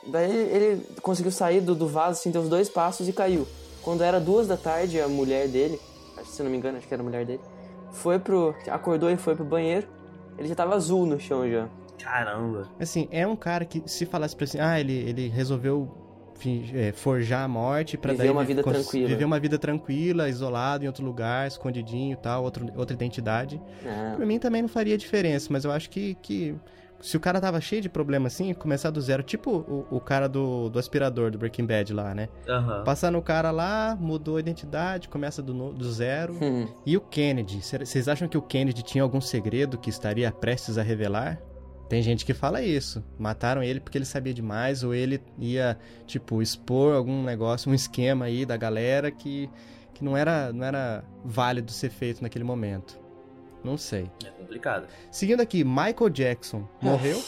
[0.07, 3.46] Daí ele conseguiu sair do, do vaso, assim, deu os dois passos e caiu.
[3.82, 5.80] Quando era duas da tarde, a mulher dele,
[6.24, 7.40] se não me engano, acho que era a mulher dele,
[7.92, 8.55] foi pro.
[8.68, 9.86] acordou e foi pro banheiro.
[10.38, 11.68] Ele já tava azul no chão já.
[11.99, 12.68] Caramba.
[12.78, 15.92] Assim, é um cara que se falasse pra assim, ah, ele, ele resolveu
[16.72, 19.09] é, forjar a morte para viver uma vida tranquila.
[19.09, 23.61] Viver uma vida tranquila, isolado em outro lugar, escondidinho e tal, outro, outra identidade.
[23.84, 24.14] É.
[24.14, 26.55] Pra mim também não faria diferença, mas eu acho que, que
[27.01, 30.28] se o cara tava cheio de problema assim, começar do zero, tipo o, o cara
[30.28, 32.28] do, do aspirador do Breaking Bad lá, né?
[32.49, 32.84] Uhum.
[32.84, 36.36] Passar no cara lá, mudou a identidade, começa do, do zero.
[36.42, 36.66] Hum.
[36.84, 37.61] E o Kennedy?
[37.62, 41.40] Vocês acham que o Kennedy tinha algum segredo que estaria prestes a revelar?
[41.88, 43.03] Tem gente que fala isso.
[43.18, 48.26] Mataram ele porque ele sabia demais, ou ele ia, tipo, expor algum negócio, um esquema
[48.26, 49.49] aí da galera que,
[49.94, 53.01] que não, era, não era válido ser feito naquele momento.
[53.64, 54.11] Não sei.
[54.24, 54.88] É complicado.
[55.11, 57.22] Seguindo aqui, Michael Jackson morreu?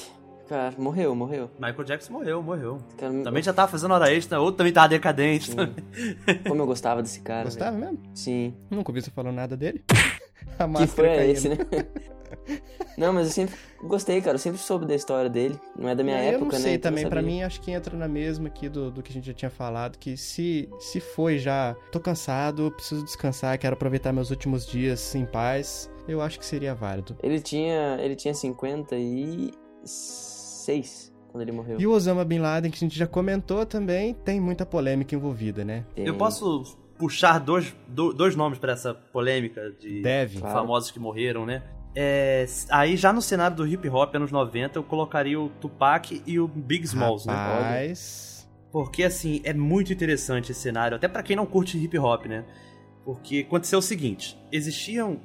[0.48, 1.48] Cara, morreu, morreu.
[1.60, 2.78] Michael Jackson morreu, morreu.
[2.98, 5.52] Cara, também já tava fazendo hora extra, outro também tava decadente.
[6.48, 7.44] Como eu gostava desse cara.
[7.44, 7.92] Gostava velho.
[7.92, 8.10] mesmo?
[8.14, 8.54] Sim.
[8.68, 9.84] Nunca ouvi você falando nada dele.
[10.58, 11.30] A que foi caindo.
[11.30, 11.56] esse, né?
[12.96, 14.34] Não, mas eu sempre gostei, cara.
[14.34, 15.58] Eu sempre soube da história dele.
[15.78, 16.48] Não é da minha é, época, né?
[16.48, 16.78] Eu não sei né?
[16.78, 17.08] também.
[17.08, 19.50] Para mim, acho que entra na mesma aqui do, do que a gente já tinha
[19.50, 19.96] falado.
[19.98, 21.74] Que se, se foi já...
[21.90, 25.90] Tô cansado, preciso descansar, quero aproveitar meus últimos dias em paz.
[26.06, 27.16] Eu acho que seria válido.
[27.22, 31.80] Ele tinha, ele tinha 56 quando ele morreu.
[31.80, 35.64] E o Osama Bin Laden, que a gente já comentou também, tem muita polêmica envolvida,
[35.64, 35.86] né?
[35.94, 36.06] Tem.
[36.06, 40.38] Eu posso puxar dois, dois nomes para essa polêmica de Deve.
[40.38, 41.62] famosos que morreram, né?
[41.94, 46.38] É, aí já no cenário do hip hop anos 90 eu colocaria o Tupac e
[46.38, 48.46] o Big Smalls, Rapaz.
[48.46, 48.50] né?
[48.70, 52.44] Porque assim, é muito interessante esse cenário, até para quem não curte hip hop, né?
[53.04, 55.18] Porque aconteceu o seguinte, existiam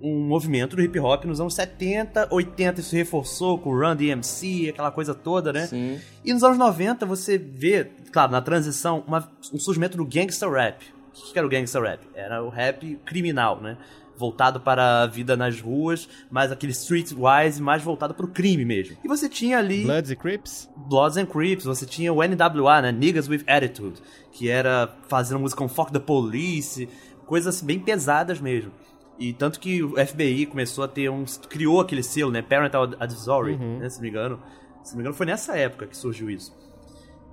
[0.00, 4.68] um movimento do hip hop nos anos 70, 80, isso reforçou com o Run DMC,
[4.70, 5.66] aquela coisa toda, né?
[5.66, 6.00] Sim.
[6.24, 10.84] E nos anos 90 você vê, claro, na transição, uma, um surgimento do gangster rap.
[11.10, 12.00] O que era o gangster rap?
[12.14, 13.76] Era o rap criminal, né?
[14.22, 18.96] Voltado para a vida nas ruas, mais aquele streetwise, mais voltado para o crime mesmo.
[19.02, 19.82] E você tinha ali.
[19.82, 20.70] Bloods e Crips?
[20.76, 22.92] Bloods and Crips, você tinha o NWA, né?
[22.92, 24.00] Niggas with Attitude,
[24.30, 26.88] que era fazendo música com Fuck the Police,
[27.26, 28.70] coisas bem pesadas mesmo.
[29.18, 31.24] E tanto que o FBI começou a ter um.
[31.48, 32.42] criou aquele selo, né?
[32.42, 33.78] Parental Advisory, uhum.
[33.80, 33.88] né?
[33.88, 34.42] Se não me engano.
[34.84, 36.56] Se não me engano, foi nessa época que surgiu isso.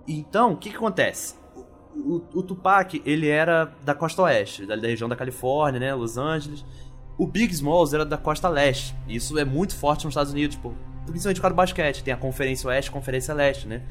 [0.08, 1.36] Então, o que, que acontece?
[1.96, 5.94] O, o, Tupac, ele era da costa oeste, da, da, região da Califórnia, né?
[5.94, 6.64] Los Angeles.
[7.18, 8.96] O Big Smalls era da costa leste.
[9.08, 10.74] E isso é muito forte nos Estados Unidos, tipo,
[11.06, 12.04] principalmente por causa do basquete.
[12.04, 13.84] Tem a Conferência Oeste e a Conferência Leste, né?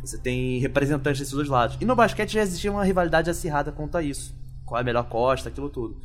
[0.00, 1.76] Você tem representantes desses dois lados.
[1.80, 4.34] E no basquete já existia uma rivalidade acirrada quanto a isso.
[4.64, 6.00] Qual é a melhor costa, aquilo tudo.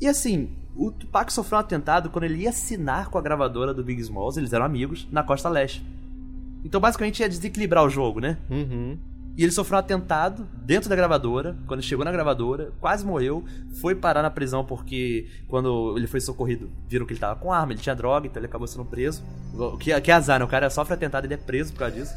[0.00, 3.82] E assim, o Tupac sofreu um atentado quando ele ia assinar com a gravadora do
[3.82, 5.84] Big Smalls, eles eram amigos, na costa leste.
[6.64, 8.36] Então basicamente ia desequilibrar o jogo, né?
[8.50, 8.98] Uhum.
[9.36, 11.54] E ele sofreu um atentado dentro da gravadora.
[11.66, 13.44] Quando chegou na gravadora, quase morreu.
[13.80, 17.72] Foi parar na prisão porque, quando ele foi socorrido, viram que ele tava com arma,
[17.72, 19.22] ele tinha droga, então ele acabou sendo preso.
[19.78, 20.44] Que, que azar, né?
[20.44, 22.14] O cara sofre atentado e ele é preso por causa disso.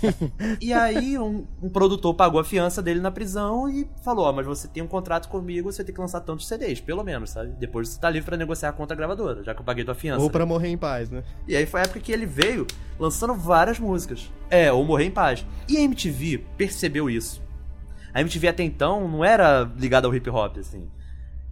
[0.60, 4.32] e aí, um, um, produtor pagou a fiança dele na prisão e falou: Ó, oh,
[4.32, 7.50] mas você tem um contrato comigo, você tem que lançar tantos CDs, pelo menos, sabe?
[7.58, 10.22] Depois você tá livre para negociar contra a gravadora, já que eu paguei tua fiança.
[10.22, 11.22] Ou para morrer em paz, né?
[11.48, 12.66] E aí foi a época que ele veio
[12.98, 14.30] lançando várias músicas.
[14.50, 15.46] É, ou morrer em paz.
[15.68, 17.42] E a MTV percebeu isso.
[18.12, 20.88] A MTV até então não era ligada ao hip hop, assim.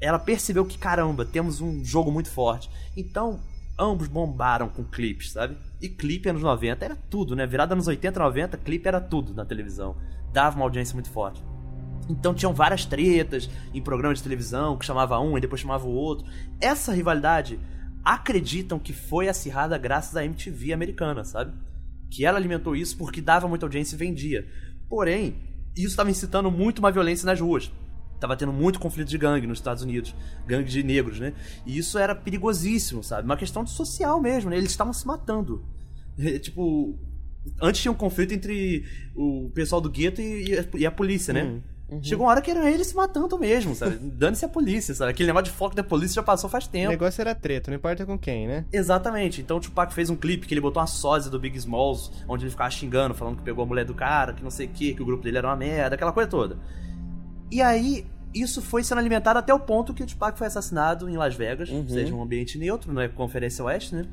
[0.01, 2.71] Ela percebeu que, caramba, temos um jogo muito forte.
[2.97, 3.41] Então,
[3.79, 5.57] ambos bombaram com clipes, sabe?
[5.81, 7.47] E clipe anos 90 era tudo, né?
[7.47, 9.97] Virada anos 80 90, clipe era tudo na televisão.
[10.33, 11.43] Dava uma audiência muito forte.
[12.09, 15.93] Então tinham várias tretas em programas de televisão que chamava um e depois chamava o
[15.93, 16.27] outro.
[16.61, 17.61] Essa rivalidade
[18.05, 21.53] acreditam que foi acirrada graças à MTV americana, sabe?
[22.11, 24.49] Que ela alimentou isso porque dava muita audiência e vendia.
[24.89, 25.37] Porém,
[25.77, 27.71] isso estava incitando muito uma violência nas ruas.
[28.19, 30.15] Tava tendo muito conflito de gangue nos Estados Unidos,
[30.47, 31.35] gangue de negros, né?
[31.65, 33.25] E isso era perigosíssimo, sabe?
[33.25, 34.57] Uma questão social mesmo, né?
[34.57, 35.65] Eles estavam se matando.
[36.43, 36.99] tipo,
[37.63, 38.85] antes tinha um conflito entre
[39.15, 41.45] o pessoal do gueto e, a polícia, né?
[41.45, 41.63] Uhum.
[41.91, 42.03] Uhum.
[42.03, 43.97] Chegou uma hora que eram eles se matando mesmo, sabe?
[44.13, 45.11] Dando-se a polícia, sabe?
[45.11, 46.89] Aquele negócio de foco da polícia já passou faz tempo.
[46.89, 48.67] O negócio era treta, não importa com quem, né?
[48.73, 49.41] Exatamente.
[49.41, 52.45] Então o Tupac fez um clipe que ele botou uma sósia do Big Smalls, onde
[52.45, 54.95] ele ficava xingando, falando que pegou a mulher do cara, que não sei o que,
[54.95, 56.59] que o grupo dele era uma merda, aquela coisa toda.
[57.51, 61.17] E aí, isso foi sendo alimentado até o ponto que o Tupac foi assassinado em
[61.17, 61.81] Las Vegas, uhum.
[61.81, 64.05] ou seja, um ambiente neutro, não é Conferência Oeste, né?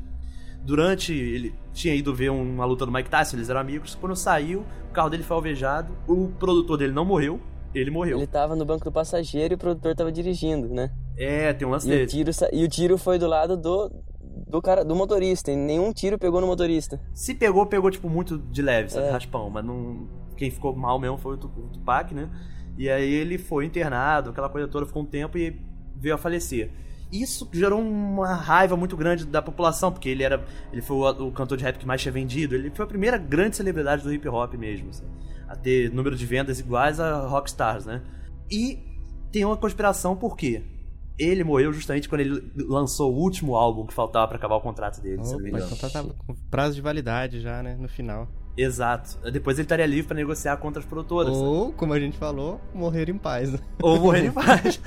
[0.64, 1.14] Durante.
[1.14, 3.94] Ele tinha ido ver uma luta do Mike Tyson, eles eram amigos.
[3.96, 5.96] Quando saiu, o carro dele foi alvejado.
[6.08, 7.40] O produtor dele não morreu,
[7.80, 8.18] ele morreu.
[8.18, 10.92] Ele tava no banco do passageiro e o produtor tava dirigindo, né?
[11.18, 12.04] É, tem um lance e.
[12.04, 13.92] O tiro, e o tiro foi do lado do,
[14.48, 15.52] do cara do motorista.
[15.52, 17.00] E nenhum tiro pegou no motorista.
[17.14, 19.08] Se pegou, pegou, tipo, muito de leve, sabe?
[19.08, 19.12] É.
[19.12, 19.50] Raspão.
[19.50, 20.08] Mas não.
[20.38, 22.30] Quem ficou mal mesmo foi o Tupac, né?
[22.78, 25.62] E aí ele foi internado, aquela coisa toda, ficou um tempo e
[25.96, 26.72] veio a falecer.
[27.10, 30.44] Isso gerou uma raiva muito grande da população, porque ele era.
[30.74, 32.56] Ele foi o, o cantor de rap que mais tinha vendido.
[32.56, 34.90] Ele foi a primeira grande celebridade do hip hop mesmo.
[34.90, 35.06] Assim
[35.48, 38.02] a ter número de vendas iguais a Rockstars, né?
[38.52, 38.80] E
[39.32, 40.64] tem uma conspiração por quê?
[41.18, 45.02] Ele morreu justamente quando ele lançou o último álbum que faltava para acabar o contrato
[45.02, 48.28] dele, Opa, se Então tá, tá com prazo de validade já, né, no final.
[48.58, 49.20] Exato.
[49.32, 51.36] Depois ele estaria livre para negociar contra as produtoras.
[51.36, 53.52] Ou, como a gente falou, morrer em paz.
[53.52, 53.60] Né?
[53.82, 54.80] Ou morrer em paz.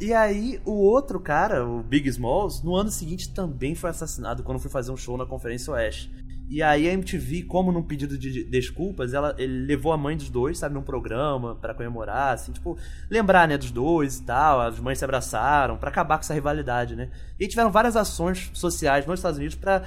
[0.00, 4.60] e aí, o outro cara, o Big Smalls, no ano seguinte também foi assassinado quando
[4.60, 6.10] foi fazer um show na Conferência Oeste.
[6.48, 10.30] E aí a MTV, como num pedido de desculpas, ela, ele levou a mãe dos
[10.30, 12.78] dois, sabe, num programa para comemorar, assim, tipo,
[13.10, 16.94] lembrar, né, dos dois e tal, as mães se abraçaram para acabar com essa rivalidade,
[16.94, 17.10] né?
[17.38, 19.82] E tiveram várias ações sociais nos Estados Unidos para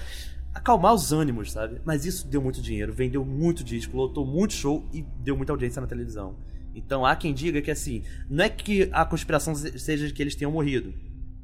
[0.53, 1.79] acalmar os ânimos, sabe?
[1.85, 5.81] Mas isso deu muito dinheiro, vendeu muito disco, lotou muito show e deu muita audiência
[5.81, 6.35] na televisão.
[6.75, 10.35] Então há quem diga que assim, não é que a conspiração seja de que eles
[10.35, 10.93] tenham morrido,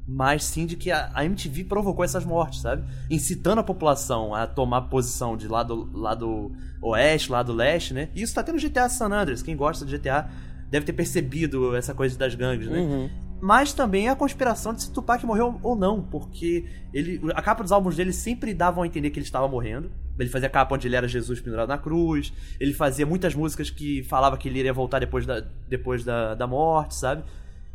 [0.08, 2.84] mas sim de que a, MTV provocou essas mortes, sabe?
[3.10, 6.52] Incitando a população a tomar posição de lado, lado
[6.82, 8.10] oeste, lado leste, né?
[8.14, 9.42] E isso tá tendo GTA San Andreas.
[9.42, 10.30] Quem gosta de GTA
[10.70, 12.80] deve ter percebido essa coisa das gangues, né?
[12.80, 13.10] Uhum.
[13.42, 17.72] Mas também a conspiração de se Tupac morreu ou não, porque ele, a capa dos
[17.72, 19.92] álbuns dele sempre davam a entender que ele estava morrendo.
[20.18, 22.32] Ele fazia capa onde ele era Jesus pendurado na cruz.
[22.60, 26.48] Ele fazia muitas músicas que falava que ele iria voltar depois da, depois da, da
[26.48, 27.24] morte, sabe?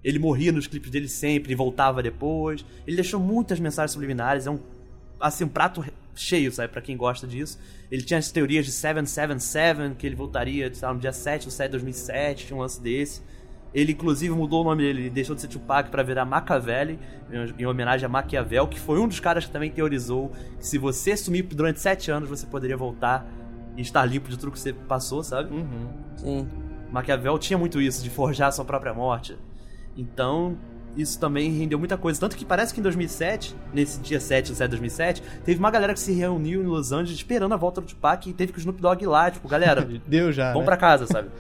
[0.03, 2.65] Ele morria nos clipes dele sempre e voltava depois.
[2.87, 4.47] Ele deixou muitas mensagens subliminares.
[4.47, 4.59] É um,
[5.21, 5.85] assim, um prato
[6.15, 6.73] cheio, sabe?
[6.73, 7.59] Pra quem gosta disso.
[7.91, 11.67] Ele tinha as teorias de 777, que ele voltaria sabe, no dia 7 ou 7
[11.67, 12.47] de 2007.
[12.47, 13.23] Tinha um lance desse.
[13.73, 16.99] Ele, inclusive, mudou o nome dele, ele deixou de ser Tupac para virar Machiavelli,
[17.57, 21.17] em homenagem a Maquiavel, que foi um dos caras que também teorizou que se você
[21.17, 23.25] sumir durante sete anos, você poderia voltar
[23.77, 25.55] e estar limpo de tudo que você passou, sabe?
[25.55, 25.89] Uhum.
[26.17, 26.49] Sim.
[26.91, 29.37] Maquiavel tinha muito isso, de forjar a sua própria morte.
[29.97, 30.57] Então,
[30.97, 32.19] isso também rendeu muita coisa.
[32.21, 35.71] Tanto que parece que em 2007, nesse dia 7 de 7 de 2007, teve uma
[35.71, 38.59] galera que se reuniu em Los Angeles esperando a volta do Tupac e teve que
[38.59, 40.49] o Snoop Dogg ir lá, tipo, galera, deu já.
[40.49, 40.67] Vamos né?
[40.67, 41.31] pra casa, sabe?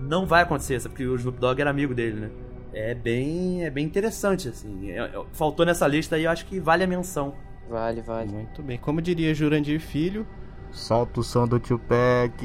[0.00, 0.94] Não vai acontecer, sabe?
[0.94, 2.30] Porque o Snoop Dogg era amigo dele, né?
[2.72, 4.90] É bem, é bem interessante, assim.
[4.90, 7.34] É, é, faltou nessa lista aí, eu acho que vale a menção.
[7.68, 8.30] Vale, vale.
[8.30, 8.78] Muito bem.
[8.78, 10.26] Como diria Jurandir Filho,
[10.70, 12.32] solta o som do Tupac.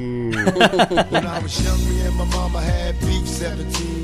[1.10, 4.03] When I was young, me and my mama had beef, 17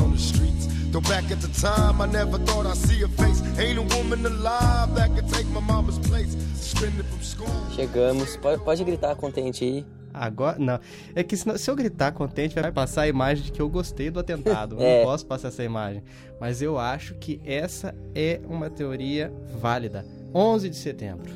[0.00, 0.66] on the streets.
[0.90, 3.40] Though back at the time, I never thought I'd see a face.
[3.58, 6.36] Ain't a woman alive that could take my mama's place.
[6.54, 7.48] Suspended from school.
[7.76, 8.36] Chegamos.
[8.38, 9.86] Pode, pode gritar contente aí.
[10.12, 10.80] Agora, não.
[11.14, 14.10] É que se, se eu gritar contente, vai passar a imagem de que eu gostei
[14.10, 14.74] do atentado.
[14.76, 14.98] Eu É.
[14.98, 16.02] não posso passar essa imagem.
[16.40, 20.04] Mas eu acho que essa é uma teoria válida.
[20.34, 21.30] 11 de setembro.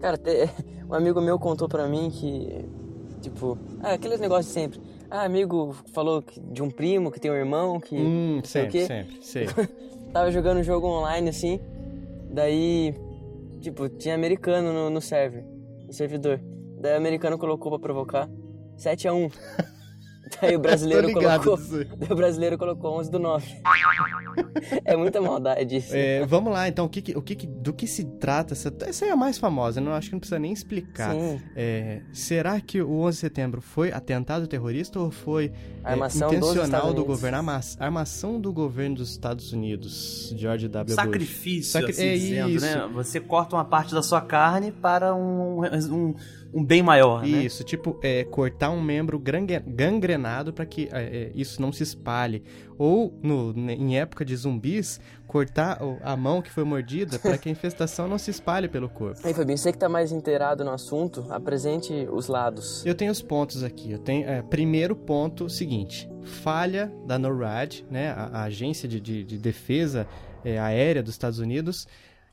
[0.00, 0.48] Cara, te-
[0.88, 2.64] um amigo meu contou pra mim que,
[3.20, 4.80] tipo, ah, aqueles negócios de sempre.
[5.10, 9.18] Ah, amigo falou de um primo que tem um irmão que Hum, sempre, sempre.
[9.20, 9.46] Sei.
[10.12, 11.60] Tava jogando um jogo online assim,
[12.30, 12.94] daí,
[13.60, 15.44] tipo, tinha americano no, no server,
[15.86, 16.40] no servidor.
[16.80, 18.28] Daí o americano colocou pra provocar
[18.78, 19.32] 7x1.
[20.40, 21.56] Daí o brasileiro colocou.
[21.56, 22.08] aí.
[22.10, 23.46] O brasileiro colocou 11 do 9.
[24.84, 25.92] é muita maldade isso.
[25.94, 28.54] É, vamos lá, então, o que, o que, do que se trata?
[28.54, 31.14] Essa, essa é a mais famosa, não acho que não precisa nem explicar.
[31.56, 35.52] É, será que o 11 de setembro foi atentado terrorista ou foi
[35.84, 37.38] é, Armação dos intencional do governo?
[37.38, 40.94] Arma- armação do governo dos Estados Unidos, George W.
[40.96, 41.04] Bush.
[41.04, 42.64] Sacrifício, Sacri- assim é dizendo, isso.
[42.66, 42.88] né?
[42.94, 46.14] Você corta uma parte da sua carne para um, um,
[46.52, 47.28] um bem maior, né?
[47.44, 52.42] Isso, tipo, é, cortar um membro gangrenado para que é, é, isso não se espalhe.
[52.78, 57.52] Ou, no, em época de zumbis, cortar a mão que foi mordida para que a
[57.52, 59.20] infestação não se espalhe pelo corpo.
[59.22, 62.84] Aí, Fabinho, você que tá mais inteirado no assunto, apresente os lados.
[62.86, 63.92] Eu tenho os pontos aqui.
[63.92, 66.08] Eu tenho, é, primeiro ponto, seguinte.
[66.22, 70.06] Falha da NORAD, né, a, a agência de, de- de defesa
[70.44, 71.86] é, aérea dos Estados Unidos,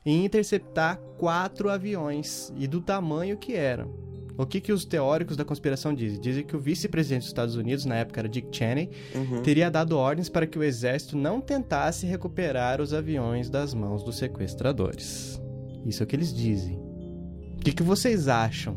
[0.04, 3.92] em interceptar quatro aviões e do tamanho que eram.
[4.36, 6.20] O que, que os teóricos da conspiração dizem?
[6.20, 9.42] Dizem que o vice-presidente dos Estados Unidos, na época era Dick Cheney, Uhum.
[9.42, 14.16] teria dado ordens para que o exército não tentasse recuperar os aviões das mãos dos
[14.16, 15.40] sequestradores.
[15.84, 16.76] Isso é o que eles dizem.
[17.54, 18.76] O que, que vocês acham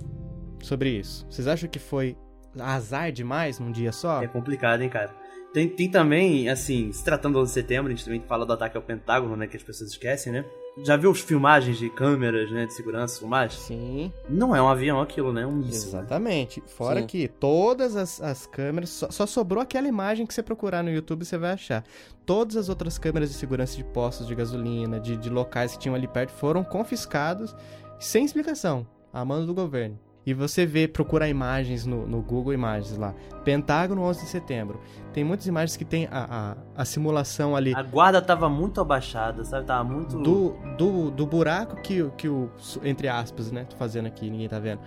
[0.64, 1.28] sobre isso?
[1.30, 2.18] Vocês acham que foi
[2.60, 4.24] azar demais num dia só?
[4.24, 5.14] É complicado, hein, cara.
[5.54, 8.54] Tem, tem também, assim, se tratando do 11 de setembro, a gente também fala do
[8.54, 10.44] ataque ao Pentágono, né, que as pessoas esquecem, né?
[10.78, 13.62] Já viu as filmagens de câmeras, né, de segurança, filmagens?
[13.62, 15.42] Sim, Não é um avião aquilo, né?
[15.42, 15.92] É um míssil.
[15.92, 16.00] né?
[16.00, 16.64] exatamente.
[16.66, 17.08] Fora Sim.
[17.08, 18.90] que todas as, as câmeras.
[18.90, 21.84] Só, só sobrou aquela imagem que você procurar no YouTube você vai achar.
[22.26, 25.96] Todas as outras câmeras de segurança de postos de gasolina, de, de locais que tinham
[25.96, 27.54] ali perto, foram confiscados
[28.00, 30.00] sem explicação, a mando do governo.
[30.26, 33.14] E você vê, procura imagens no, no Google Imagens lá.
[33.44, 34.80] Pentágono 11 de setembro.
[35.12, 39.44] Tem muitas imagens que tem a, a, a simulação ali A guarda tava muito abaixada,
[39.44, 39.66] sabe?
[39.66, 40.20] Tava muito.
[40.20, 42.52] do, do, do buraco que, o- que o.
[42.84, 43.66] Entre aspas, né?
[43.68, 44.80] Tô fazendo aqui, ninguém tá vendo.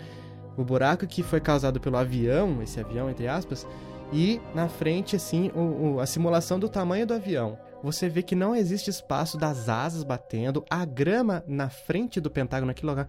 [0.57, 3.67] O buraco que foi causado pelo avião, esse avião, entre aspas,
[4.13, 7.59] e na frente, assim, o, o- a simulação do tamanho do avião.
[7.83, 12.69] Você vê que não existe espaço das asas batendo, a grama na frente do Pentágono,
[12.69, 13.09] naquele lugar.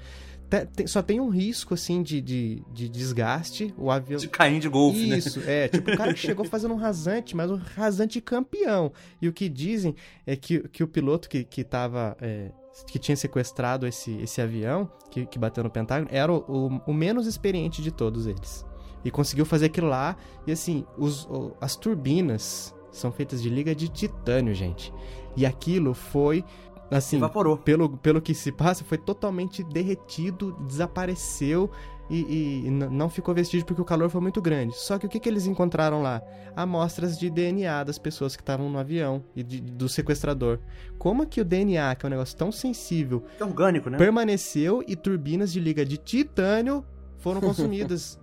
[0.60, 3.74] Te- tem- só tem um risco, assim, de, de, de desgaste.
[3.78, 4.20] O avião.
[4.20, 5.18] De cair de golfe, né?
[5.18, 5.68] Isso, é.
[5.68, 8.91] Tipo, o cara que chegou fazendo um rasante, mas um rasante campeão.
[9.22, 9.95] E o que dizem
[10.26, 12.16] é que, que o piloto que, que tava.
[12.22, 12.51] é,
[12.88, 16.93] que tinha sequestrado esse, esse avião, que, que bateu no Pentágono, era o, o, o
[16.93, 18.66] menos experiente de todos eles.
[19.03, 20.18] E conseguiu fazer aquilo lá.
[20.45, 21.28] E assim, os,
[21.62, 24.91] as turbinas são feitas de liga de titânio, gente.
[25.38, 26.43] E aquilo foi.
[26.92, 27.58] Assim, Evaporou.
[27.58, 31.70] pelo, pelo que se passa, foi totalmente derretido, desapareceu
[32.10, 34.76] e, e não ficou vestígio porque o calor foi muito grande.
[34.78, 36.22] Só que o que, que eles encontraram lá?
[36.56, 40.60] Amostras de DNA das pessoas que estavam no avião e de- do sequestrador.
[41.00, 43.98] Como que o DNA, que é um negócio tão sensível, É orgânico, né?
[43.98, 46.86] permaneceu e turbinas de liga de titânio
[47.18, 48.20] foram consumidas?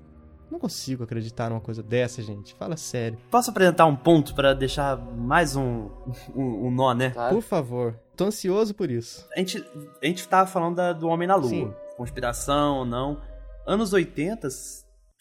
[0.52, 2.54] Não consigo acreditar numa coisa dessa, gente.
[2.54, 3.18] Fala sério.
[3.30, 5.88] Posso apresentar um ponto pra deixar mais um,
[6.34, 7.10] um, um nó, né?
[7.10, 7.34] Claro.
[7.34, 7.98] Por favor.
[8.16, 9.26] Tô ansioso por isso.
[9.34, 9.64] A gente,
[10.02, 11.48] a gente tava falando da- do Homem na Lua.
[11.48, 11.72] Sim.
[11.96, 13.20] Conspiração ou não.
[13.66, 14.46] Anos 80,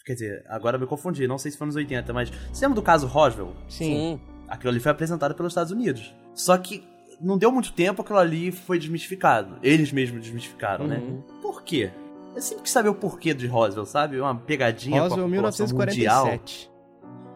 [0.04, 2.74] quer dizer, agora eu me confundi, não sei se foi anos 80, mas você lembra
[2.80, 3.52] do caso Roswell?
[3.68, 4.20] Sim.
[4.48, 6.14] Aquilo ali foi apresentado pelos Estados Unidos.
[6.34, 6.84] Só que
[7.20, 9.56] não deu muito tempo, aquilo ali foi desmistificado.
[9.62, 10.98] Eles mesmos desmistificaram, né?
[10.98, 11.22] Uhum.
[11.40, 11.90] Por quê?
[12.34, 14.20] Eu sempre quis saber o porquê de Roswell, sabe?
[14.20, 16.24] Uma pegadinha Roswell com a população mundial.
[16.24, 16.72] 1947.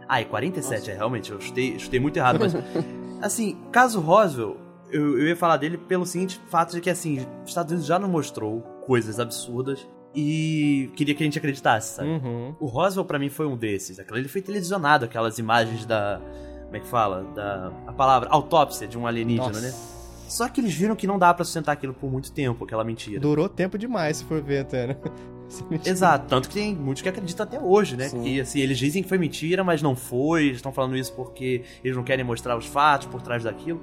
[0.09, 0.91] Ah, e 47, Nossa.
[0.91, 2.55] é, realmente, eu chutei, chutei muito errado, mas.
[3.21, 4.57] assim, caso Roswell,
[4.91, 7.99] eu, eu ia falar dele pelo seguinte fato de que, assim, os Estados Unidos já
[7.99, 12.09] não mostrou coisas absurdas e queria que a gente acreditasse, sabe?
[12.09, 12.55] Uhum.
[12.59, 13.99] O Roswell para mim foi um desses.
[13.99, 16.21] Aquilo ele foi televisionado, aquelas imagens da.
[16.65, 17.23] Como é que fala?
[17.35, 17.73] Da.
[17.87, 19.61] A palavra autópsia de um alienígena, Nossa.
[19.61, 19.96] né?
[20.29, 23.21] Só que eles viram que não dá para sustentar aquilo por muito tempo, aquela mentira.
[23.21, 24.97] Durou tempo demais, se for ver até, né?
[25.85, 28.09] Exato, tanto que tem muitos que acreditam até hoje, né?
[28.09, 28.23] Sim.
[28.23, 31.63] Que assim, eles dizem que foi mentira, mas não foi, eles estão falando isso porque
[31.85, 33.81] eles não querem mostrar os fatos por trás daquilo.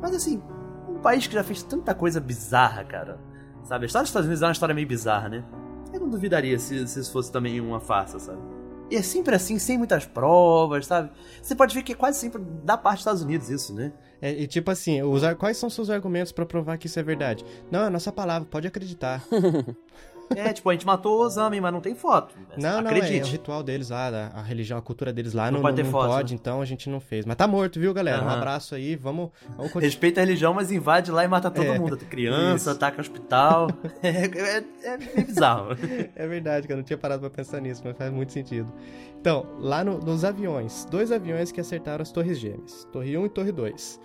[0.00, 0.42] Mas assim,
[0.88, 3.20] um país que já fez tanta coisa bizarra, cara.
[3.62, 3.84] Sabe?
[3.84, 5.44] A história dos Estados Unidos é uma história meio bizarra, né?
[5.92, 8.55] Eu não duvidaria se, se isso fosse também uma farsa, sabe?
[8.90, 11.10] E é sempre assim, sem muitas provas, sabe?
[11.42, 13.92] Você pode ver que é quase sempre da parte dos Estados Unidos isso, né?
[14.22, 17.44] É, e tipo assim, usar, quais são seus argumentos para provar que isso é verdade?
[17.70, 19.22] Não, é a nossa palavra, pode acreditar.
[20.34, 22.34] É, tipo, a gente matou o Osami, mas não tem foto.
[22.56, 23.20] Não, não, Acredite.
[23.20, 25.90] é, o ritual deles lá, a, religião, a cultura deles lá não, não pode, não,
[25.90, 26.38] não foto, pode né?
[26.40, 27.24] então a gente não fez.
[27.24, 28.22] Mas tá morto, viu, galera?
[28.22, 28.28] Uhum.
[28.28, 29.30] Um abraço aí, vamos...
[29.56, 31.96] vamos Respeita a religião, mas invade lá e mata todo é, mundo.
[31.96, 32.70] Criança, isso.
[32.70, 33.68] ataca o hospital.
[34.02, 35.76] é, é, é bizarro.
[36.14, 38.72] É verdade, que eu não tinha parado pra pensar nisso, mas faz muito sentido.
[39.20, 42.84] Então, lá no, nos aviões, dois aviões que acertaram as torres gêmeas.
[42.92, 44.00] Torre 1 e Torre 2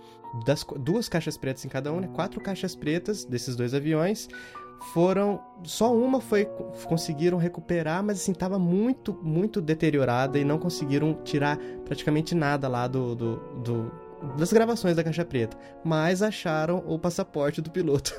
[0.45, 2.09] das duas caixas pretas em cada um, né?
[2.13, 4.29] Quatro caixas pretas desses dois aviões
[4.93, 6.45] foram só uma foi
[6.85, 12.87] conseguiram recuperar, mas assim tava muito muito deteriorada e não conseguiram tirar praticamente nada lá
[12.87, 13.91] do, do, do
[14.37, 18.13] das gravações da caixa preta, mas acharam o passaporte do piloto.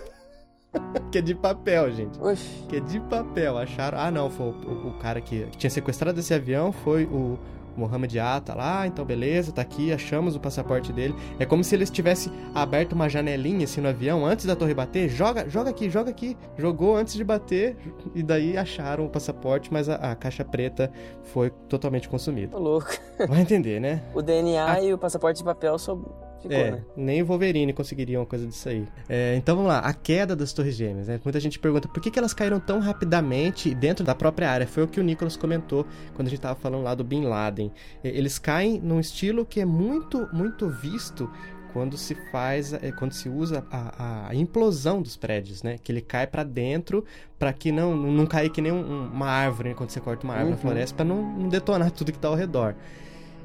[1.12, 2.20] que é de papel, gente.
[2.20, 2.64] Oxi.
[2.68, 3.58] Que é de papel.
[3.58, 3.98] Acharam.
[3.98, 7.38] Ah, não, foi o, o cara que, que tinha sequestrado esse avião foi o,
[7.76, 11.14] Mohamed A tá lá, então beleza, tá aqui, achamos o passaporte dele.
[11.38, 15.08] É como se eles tivessem aberto uma janelinha assim no avião antes da torre bater.
[15.08, 16.36] Joga, joga aqui, joga aqui.
[16.56, 17.76] Jogou antes de bater
[18.14, 20.90] e daí acharam o passaporte, mas a, a caixa preta
[21.22, 22.52] foi totalmente consumida.
[22.52, 22.88] Tô louco.
[23.28, 24.02] Vai entender, né?
[24.14, 24.80] O DNA a...
[24.82, 25.98] e o passaporte de papel só
[26.42, 26.80] Ficou, é, né?
[26.96, 28.86] nem o Wolverine conseguiria uma coisa disso aí.
[29.08, 31.08] É, então vamos lá, a queda das Torres Gêmeas.
[31.08, 31.20] Né?
[31.24, 34.66] Muita gente pergunta por que, que elas caíram tão rapidamente dentro da própria área.
[34.66, 37.70] Foi o que o Nicholas comentou quando a gente estava falando lá do Bin Laden.
[38.02, 41.30] Eles caem num estilo que é muito, muito visto
[41.72, 45.78] quando se faz, é, quando se usa a, a implosão dos prédios, né?
[45.82, 47.04] Que ele cai para dentro
[47.38, 49.74] para que não não cair que nem um, uma árvore né?
[49.74, 50.56] quando você corta uma árvore uhum.
[50.56, 52.74] na floresta para não, não, detonar tudo que está ao redor.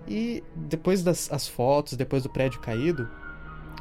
[0.08, 3.10] E depois das as fotos, depois do prédio caído,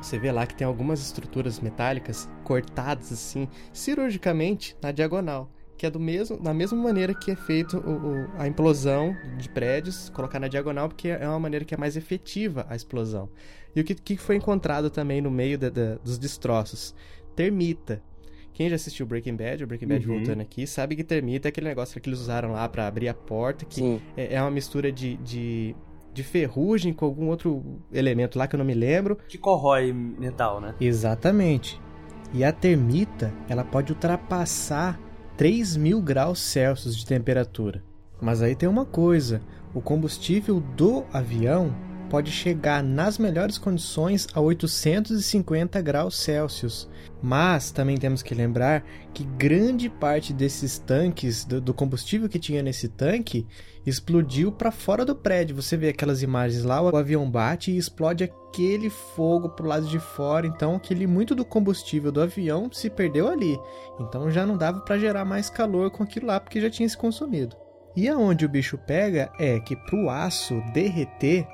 [0.00, 5.90] você vê lá que tem algumas estruturas metálicas cortadas assim, cirurgicamente na diagonal, que é
[5.90, 10.38] do mesmo, da mesma maneira que é feito o, o, a implosão de prédios, colocar
[10.38, 13.28] na diagonal, porque é uma maneira que é mais efetiva a explosão.
[13.74, 16.94] E o que, que foi encontrado também no meio da, da, dos destroços?
[17.34, 18.02] Termita.
[18.54, 20.16] Quem já assistiu Breaking Bad, o Breaking Bad uhum.
[20.16, 23.12] voltando aqui, sabe que termita é aquele negócio que eles usaram lá para abrir a
[23.12, 25.76] porta, que é, é, uma mistura de, de
[26.16, 27.62] de ferrugem com algum outro
[27.92, 29.18] elemento lá que eu não me lembro.
[29.28, 30.74] Que corrói metal, né?
[30.80, 31.78] Exatamente.
[32.32, 34.98] E a termita, ela pode ultrapassar
[35.36, 37.84] 3 mil graus Celsius de temperatura.
[38.20, 39.42] Mas aí tem uma coisa:
[39.74, 41.74] o combustível do avião
[42.08, 46.88] pode chegar nas melhores condições a 850 graus Celsius.
[47.22, 52.62] Mas também temos que lembrar que grande parte desses tanques, do, do combustível que tinha
[52.62, 53.46] nesse tanque,
[53.86, 55.54] explodiu para fora do prédio.
[55.56, 60.00] Você vê aquelas imagens lá, o avião bate e explode aquele fogo pro lado de
[60.00, 60.46] fora.
[60.46, 63.58] Então, aquele muito do combustível do avião se perdeu ali.
[64.00, 66.96] Então, já não dava para gerar mais calor com aquilo lá porque já tinha se
[66.96, 67.56] consumido.
[67.94, 71.46] E aonde o bicho pega é que pro aço derreter,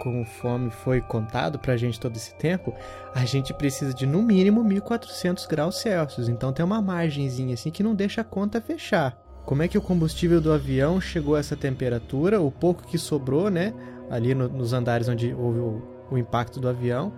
[0.00, 2.74] conforme foi contado para a gente todo esse tempo,
[3.14, 6.28] a gente precisa de no mínimo 1400 graus Celsius.
[6.28, 9.25] Então tem uma margenzinha assim que não deixa a conta fechar.
[9.46, 12.40] Como é que o combustível do avião chegou a essa temperatura?
[12.40, 13.72] O pouco que sobrou, né,
[14.10, 17.12] ali no, nos andares onde houve o, o impacto do avião,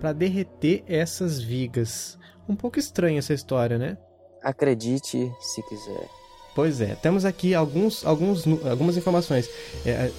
[0.00, 2.18] para derreter essas vigas.
[2.48, 3.98] Um pouco estranha essa história, né?
[4.42, 6.08] Acredite se quiser.
[6.54, 9.46] Pois é, temos aqui alguns, alguns, algumas informações.
[9.84, 10.10] É,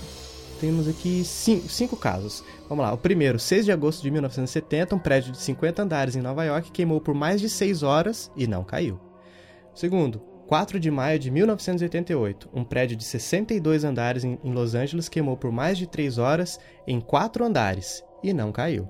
[0.62, 2.44] temos aqui cinco, cinco, casos.
[2.70, 2.94] Vamos lá.
[2.94, 6.72] O primeiro, 6 de agosto de 1970, um prédio de 50 andares em Nova York
[6.72, 9.00] queimou por mais de 6 horas e não caiu.
[9.74, 15.36] Segundo, 4 de maio de 1988, um prédio de 62 andares em Los Angeles queimou
[15.36, 18.88] por mais de 3 horas em 4 andares e não caiu.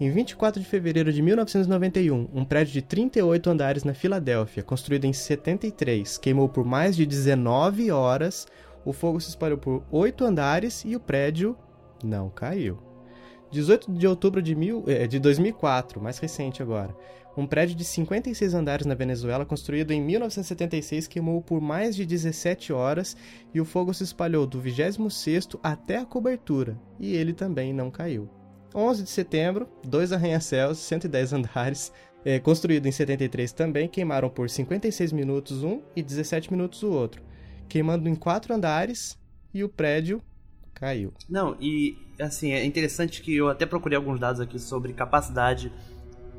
[0.00, 5.12] Em 24 de fevereiro de 1991, um prédio de 38 andares na Filadélfia, construído em
[5.12, 8.46] 73, queimou por mais de 19 horas
[8.82, 11.54] o fogo se espalhou por oito andares e o prédio
[12.02, 12.78] não caiu.
[13.50, 16.96] 18 de outubro de, mil, é, de 2004, mais recente agora.
[17.40, 22.70] Um prédio de 56 andares na Venezuela, construído em 1976, queimou por mais de 17
[22.70, 23.16] horas
[23.54, 28.28] e o fogo se espalhou do 26º até a cobertura, e ele também não caiu.
[28.74, 31.90] 11 de setembro, dois arranha-céus, 110 andares,
[32.26, 37.22] é, construído em 73 também, queimaram por 56 minutos um e 17 minutos o outro,
[37.70, 39.18] queimando em quatro andares
[39.54, 40.20] e o prédio
[40.74, 41.14] caiu.
[41.26, 45.72] Não, e assim, é interessante que eu até procurei alguns dados aqui sobre capacidade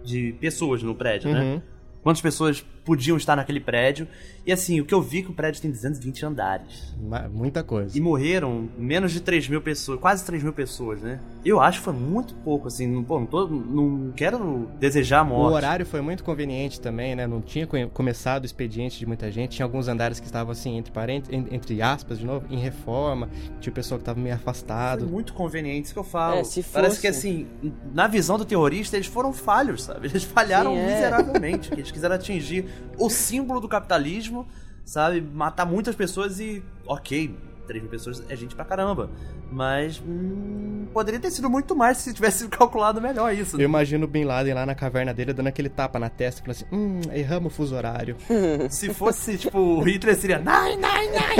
[0.03, 1.39] de pessoas no prédio, né?
[1.39, 1.55] uhum.
[1.55, 1.61] né?
[2.03, 4.07] Quantas pessoas podiam estar naquele prédio.
[4.45, 6.95] E assim, o que eu vi é que o prédio tem 220 andares.
[7.31, 7.95] Muita coisa.
[7.95, 11.19] E morreram menos de 3 mil pessoas, quase 3 mil pessoas, né?
[11.45, 12.87] Eu acho que foi muito pouco, assim.
[12.87, 15.53] Não, pô, não, tô, não quero desejar a morte.
[15.53, 17.27] O horário foi muito conveniente também, né?
[17.27, 19.57] Não tinha começado o expediente de muita gente.
[19.57, 23.29] Tinha alguns andares que estavam, assim, entre parentes, entre aspas, de novo, em reforma.
[23.59, 25.01] Tinha o pessoal que estava meio afastado.
[25.01, 26.37] Foi muito conveniente, isso que eu falo.
[26.37, 26.73] É, se fosse...
[26.73, 27.47] Parece que, assim,
[27.93, 30.07] na visão do terrorista, eles foram falhos, sabe?
[30.07, 30.93] Eles falharam Sim, é.
[30.93, 31.69] miseravelmente.
[31.69, 34.47] que eles quiseram atingir o símbolo do capitalismo,
[34.85, 35.21] sabe?
[35.21, 36.63] Matar muitas pessoas e.
[36.85, 37.35] Ok,
[37.67, 39.09] 3 mil pessoas é gente pra caramba.
[39.51, 43.57] Mas hum, poderia ter sido muito mais se tivesse calculado melhor isso.
[43.57, 43.63] Né?
[43.63, 46.55] Eu imagino o Bin Laden lá na caverna dele dando aquele tapa na testa, falando
[46.55, 48.15] assim: hum, erramos o fuso horário.
[48.69, 51.35] se fosse, tipo, o Hitler seria: nai, nai, nai.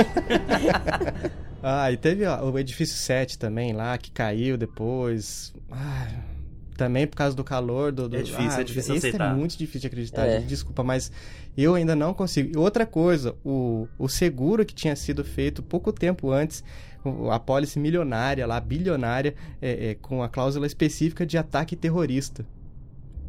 [1.62, 5.54] ah, e teve ó, o edifício 7 também lá, que caiu depois.
[5.70, 6.31] Ah
[6.82, 8.16] também por causa do calor do, do...
[8.16, 9.30] é difícil, ah, é difícil esse aceitar.
[9.30, 10.40] é muito difícil de acreditar é.
[10.40, 11.12] desculpa mas
[11.56, 15.92] eu ainda não consigo e outra coisa o, o seguro que tinha sido feito pouco
[15.92, 16.64] tempo antes
[17.30, 22.44] a pólice milionária lá bilionária é, é, com a cláusula específica de ataque terrorista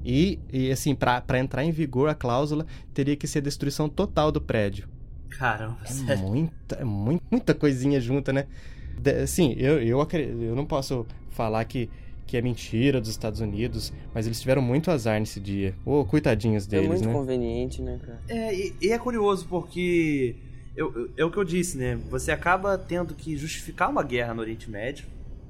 [0.03, 4.41] e, e assim para entrar em vigor a cláusula teria que ser destruição total do
[4.41, 4.89] prédio
[5.29, 6.23] caramba é sério?
[6.23, 8.47] muita é muita coisinha junta né
[9.27, 10.07] Sim, eu, eu,
[10.41, 11.89] eu não posso falar que
[12.25, 15.75] que é mentira dos Estados Unidos, mas eles tiveram muito azar nesse dia.
[15.85, 16.95] Ô, oh, coitadinhos deles, né?
[16.95, 17.13] É muito né?
[17.13, 18.21] conveniente, né, cara?
[18.27, 20.35] É, e, e é curioso porque
[20.75, 21.99] eu, é o que eu disse, né?
[22.09, 25.05] Você acaba tendo que justificar uma guerra no Oriente Médio.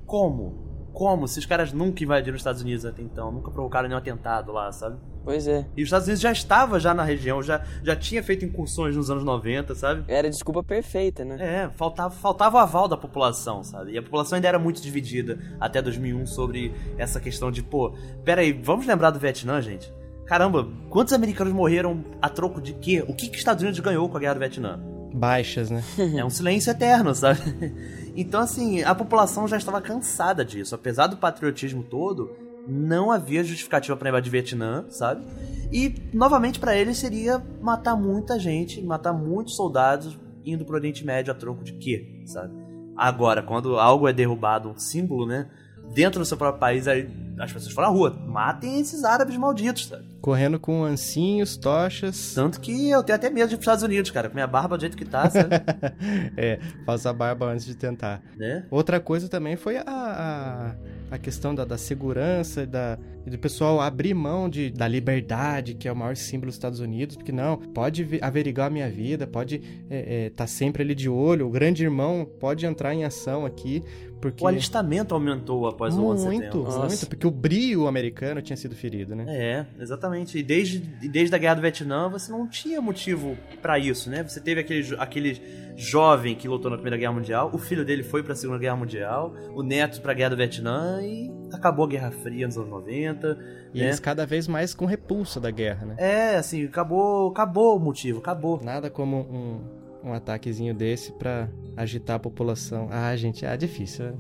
[0.06, 0.73] Como?
[0.94, 1.28] Como?
[1.28, 4.72] Se os caras nunca invadiram os Estados Unidos até então, nunca provocaram nenhum atentado lá,
[4.72, 4.98] sabe?
[5.24, 5.66] Pois é.
[5.76, 9.10] E os Estados Unidos já estava já na região, já, já tinha feito incursões nos
[9.10, 10.04] anos 90, sabe?
[10.08, 11.38] Era desculpa perfeita, né?
[11.40, 13.94] É, faltava, faltava o aval da população, sabe?
[13.94, 18.42] E a população ainda era muito dividida até 2001 sobre essa questão de, pô, pera
[18.42, 19.92] aí, vamos lembrar do Vietnã, gente?
[20.26, 23.04] Caramba, quantos americanos morreram a troco de quê?
[23.08, 24.80] O que, que os Estados Unidos ganhou com a guerra do Vietnã?
[25.14, 25.84] Baixas, né?
[26.18, 27.40] é um silêncio eterno, sabe?
[28.16, 30.76] Então, assim, a população já estava cansada disso.
[30.76, 32.32] Apesar do patriotismo todo,
[32.68, 35.26] não havia justificativa para invadir Vietnã, sabe?
[35.72, 41.32] E, novamente, para eles seria matar muita gente, matar muitos soldados indo pro Oriente Médio
[41.32, 42.54] a troco de quê, sabe?
[42.96, 45.50] Agora, quando algo é derrubado, um símbolo, né?
[45.94, 47.10] Dentro do seu próprio país, aí
[47.40, 50.13] as pessoas foram à rua, matem esses árabes malditos, sabe?
[50.24, 52.34] Correndo com ancinhos, tochas.
[52.34, 54.78] Tanto que eu tenho até medo de ir pros Estados Unidos, cara, com minha barba
[54.78, 55.50] do jeito que tá, sabe?
[56.38, 58.24] é, faça a barba antes de tentar.
[58.38, 58.66] Né?
[58.72, 60.76] Outra coisa também foi a, a,
[61.12, 65.92] a questão da, da segurança, da, do pessoal abrir mão de, da liberdade, que é
[65.92, 69.68] o maior símbolo dos Estados Unidos, porque não, pode averiguar a minha vida, pode estar
[69.90, 73.84] é, é, tá sempre ali de olho, o grande irmão pode entrar em ação aqui,
[74.22, 74.44] porque...
[74.44, 76.64] O alistamento aumentou após o 11 de setembro.
[76.64, 79.26] Muito, muito, porque o brio americano tinha sido ferido, né?
[79.28, 80.13] É, exatamente.
[80.22, 84.24] E desde, desde a Guerra do Vietnã você não tinha motivo para isso, né?
[84.24, 85.42] Você teve aquele, aquele
[85.76, 88.76] jovem que lutou na Primeira Guerra Mundial, o filho dele foi para a Segunda Guerra
[88.76, 92.70] Mundial, o neto para a Guerra do Vietnã e acabou a Guerra Fria nos anos
[92.70, 93.38] 90.
[93.74, 93.86] E né?
[93.86, 95.96] eles cada vez mais com repulsa da guerra, né?
[95.98, 98.62] É, assim, acabou, acabou o motivo, acabou.
[98.64, 102.90] Nada como um um ataquezinho desse para agitar a população.
[102.92, 104.06] Ah, gente, é difícil.
[104.06, 104.14] Né?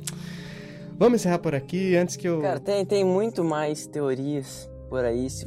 [0.97, 2.41] Vamos encerrar por aqui antes que eu.
[2.41, 5.29] Cara, tem, tem muito mais teorias por aí.
[5.29, 5.45] Se,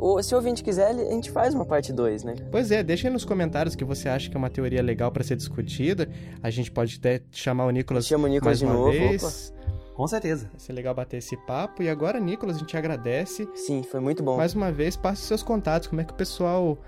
[0.00, 2.34] ou, se o ouvinte quiser, a gente faz uma parte 2, né?
[2.50, 5.22] Pois é, deixa aí nos comentários que você acha que é uma teoria legal para
[5.22, 6.08] ser discutida.
[6.42, 9.22] A gente pode até chamar o Nicolas, Chama o Nicolas mais de uma novo, vez.
[9.22, 9.60] Opa.
[9.94, 10.48] Com certeza.
[10.50, 11.82] Vai ser legal bater esse papo.
[11.82, 13.46] E agora, Nicolas, a gente agradece.
[13.54, 14.38] Sim, foi muito bom.
[14.38, 15.88] Mais uma vez, passe seus contatos.
[15.88, 16.78] Como é que o pessoal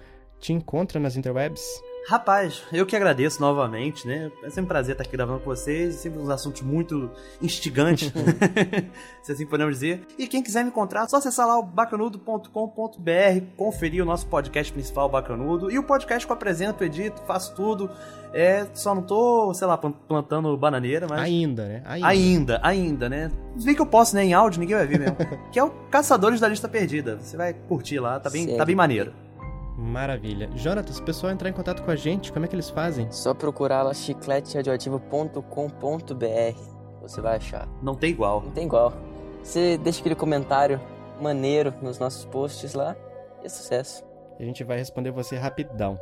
[0.41, 1.63] te encontra nas interwebs?
[2.09, 4.31] Rapaz, eu que agradeço novamente, né?
[4.43, 7.09] É sempre um prazer estar aqui gravando com vocês, sempre uns assuntos muito
[7.41, 8.13] instigantes,
[9.23, 10.05] se assim podemos dizer.
[10.19, 14.73] E quem quiser me encontrar, é só acessar lá o bacanudo.com.br, conferir o nosso podcast
[14.73, 17.89] principal, Bacanudo, e o podcast que eu apresento, edito, faço tudo.
[18.35, 21.21] É, só não tô, sei lá, plantando bananeira, mas.
[21.21, 21.83] Ainda, né?
[21.85, 23.31] Ainda, ainda, ainda né?
[23.57, 24.25] Vi que eu posso, né?
[24.25, 25.17] Em áudio, ninguém vai ver mesmo.
[25.53, 27.19] que é o Caçadores da Lista Perdida.
[27.21, 29.13] Você vai curtir lá, tá bem, tá bem maneiro.
[29.77, 30.51] Maravilha.
[30.55, 33.11] Jonatas, se o pessoal entrar em contato com a gente, como é que eles fazem?
[33.11, 36.59] Só procurar lá chicleteradioativo.com.br.
[37.01, 37.69] Você vai achar.
[37.83, 38.43] Não tem igual.
[38.43, 38.93] Não tem igual.
[39.43, 40.81] Você deixa aquele comentário
[41.21, 42.97] maneiro nos nossos posts lá
[43.43, 44.05] e é sucesso.
[44.39, 45.99] A gente vai responder você rapidão.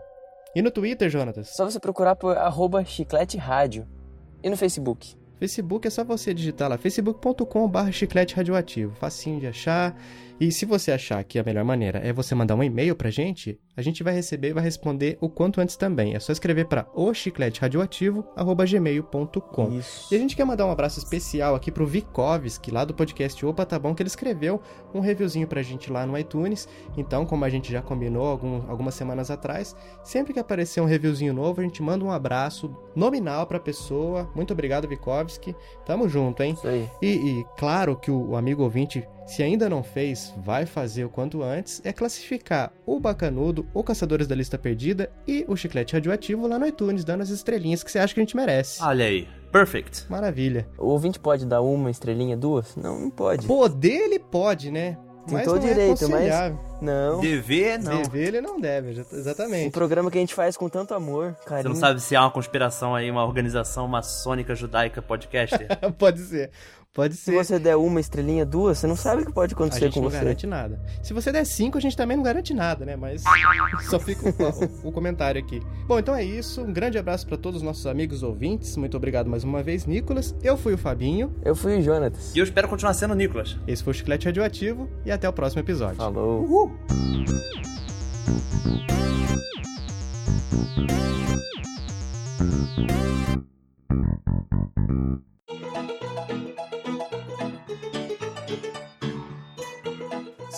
[0.54, 1.48] E no Twitter, Jonatas?
[1.48, 3.86] Só você procurar por arroba chiclete rádio.
[4.42, 5.16] E no Facebook?
[5.40, 8.94] Facebook é só você digitar lá, facebook.com.br chiclete radioativo.
[8.94, 9.98] Facinho de achar.
[10.38, 13.58] E se você achar que a melhor maneira é você mandar um e-mail pra gente,
[13.76, 16.14] a gente vai receber e vai responder o quanto antes também.
[16.14, 19.80] É só escrever para ochicleteradioativo@gmail.com.
[20.10, 23.64] E a gente quer mandar um abraço especial aqui pro Vikovski, lá do podcast Opa
[23.64, 24.60] Tá Bom, que ele escreveu
[24.92, 26.68] um reviewzinho pra gente lá no iTunes.
[26.96, 31.32] Então, como a gente já combinou algum, algumas semanas atrás, sempre que aparecer um reviewzinho
[31.32, 34.30] novo, a gente manda um abraço nominal pra pessoa.
[34.34, 35.54] Muito obrigado, Vikovski.
[35.86, 36.54] Tamo junto, hein?
[36.54, 36.88] Isso aí.
[37.00, 41.08] E, e claro que o, o amigo ouvinte se ainda não fez, vai fazer o
[41.08, 46.46] quanto antes, é classificar o Bacanudo, o Caçadores da Lista Perdida e o Chiclete Radioativo
[46.46, 48.82] lá no iTunes, dando as estrelinhas que você acha que a gente merece.
[48.82, 50.06] Olha aí, perfect.
[50.10, 50.66] Maravilha.
[50.76, 52.74] O ouvinte pode dar uma estrelinha, duas?
[52.76, 53.46] Não, não pode.
[53.46, 54.96] Poder ele pode, né?
[55.26, 57.20] Tem mas todo não direito, é mas não.
[57.20, 58.02] Dever, não.
[58.02, 59.68] Dever ele não deve, exatamente.
[59.68, 61.62] Um programa que a gente faz com tanto amor, carinho.
[61.62, 65.68] Você não sabe se há uma conspiração aí, uma organização maçônica judaica podcaster?
[65.98, 66.50] pode ser.
[66.92, 67.30] Pode ser.
[67.30, 70.16] Se você der uma estrelinha, duas, você não sabe o que pode acontecer com você.
[70.16, 70.80] A gente não garante nada.
[71.02, 72.96] Se você der cinco, a gente também não garante nada, né?
[72.96, 73.22] Mas
[73.88, 75.62] só fica o, o, comentário aqui.
[75.86, 76.62] Bom, então é isso.
[76.62, 78.76] Um grande abraço para todos os nossos amigos ouvintes.
[78.76, 80.34] Muito obrigado mais uma vez, Nicolas.
[80.42, 81.32] Eu fui o Fabinho.
[81.44, 82.34] Eu fui o Jonatas.
[82.34, 83.56] E eu espero continuar sendo o Nicolas.
[83.68, 85.96] Esse foi o Chiclete Radioativo e até o próximo episódio.
[85.96, 86.42] Falou.
[86.42, 86.72] Uhul.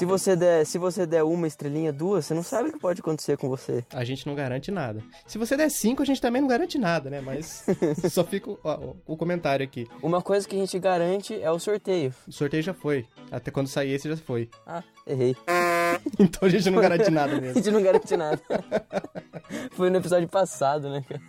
[0.02, 3.00] Se você, der, se você der uma estrelinha, duas, você não sabe o que pode
[3.00, 3.84] acontecer com você.
[3.94, 5.00] A gente não garante nada.
[5.28, 7.20] Se você der cinco, a gente também não garante nada, né?
[7.20, 7.64] Mas
[8.10, 9.86] só fica o, ó, o, comentário aqui.
[10.02, 12.12] Uma coisa que a gente garante é o sorteio.
[12.26, 13.06] O sorteio já foi.
[13.30, 14.50] Até quando sair esse já foi.
[14.66, 15.36] Ah, errei.
[16.18, 17.52] então a gente não garante nada mesmo.
[17.60, 18.42] a gente não garante nada.
[19.70, 21.22] foi no episódio passado, né, cara?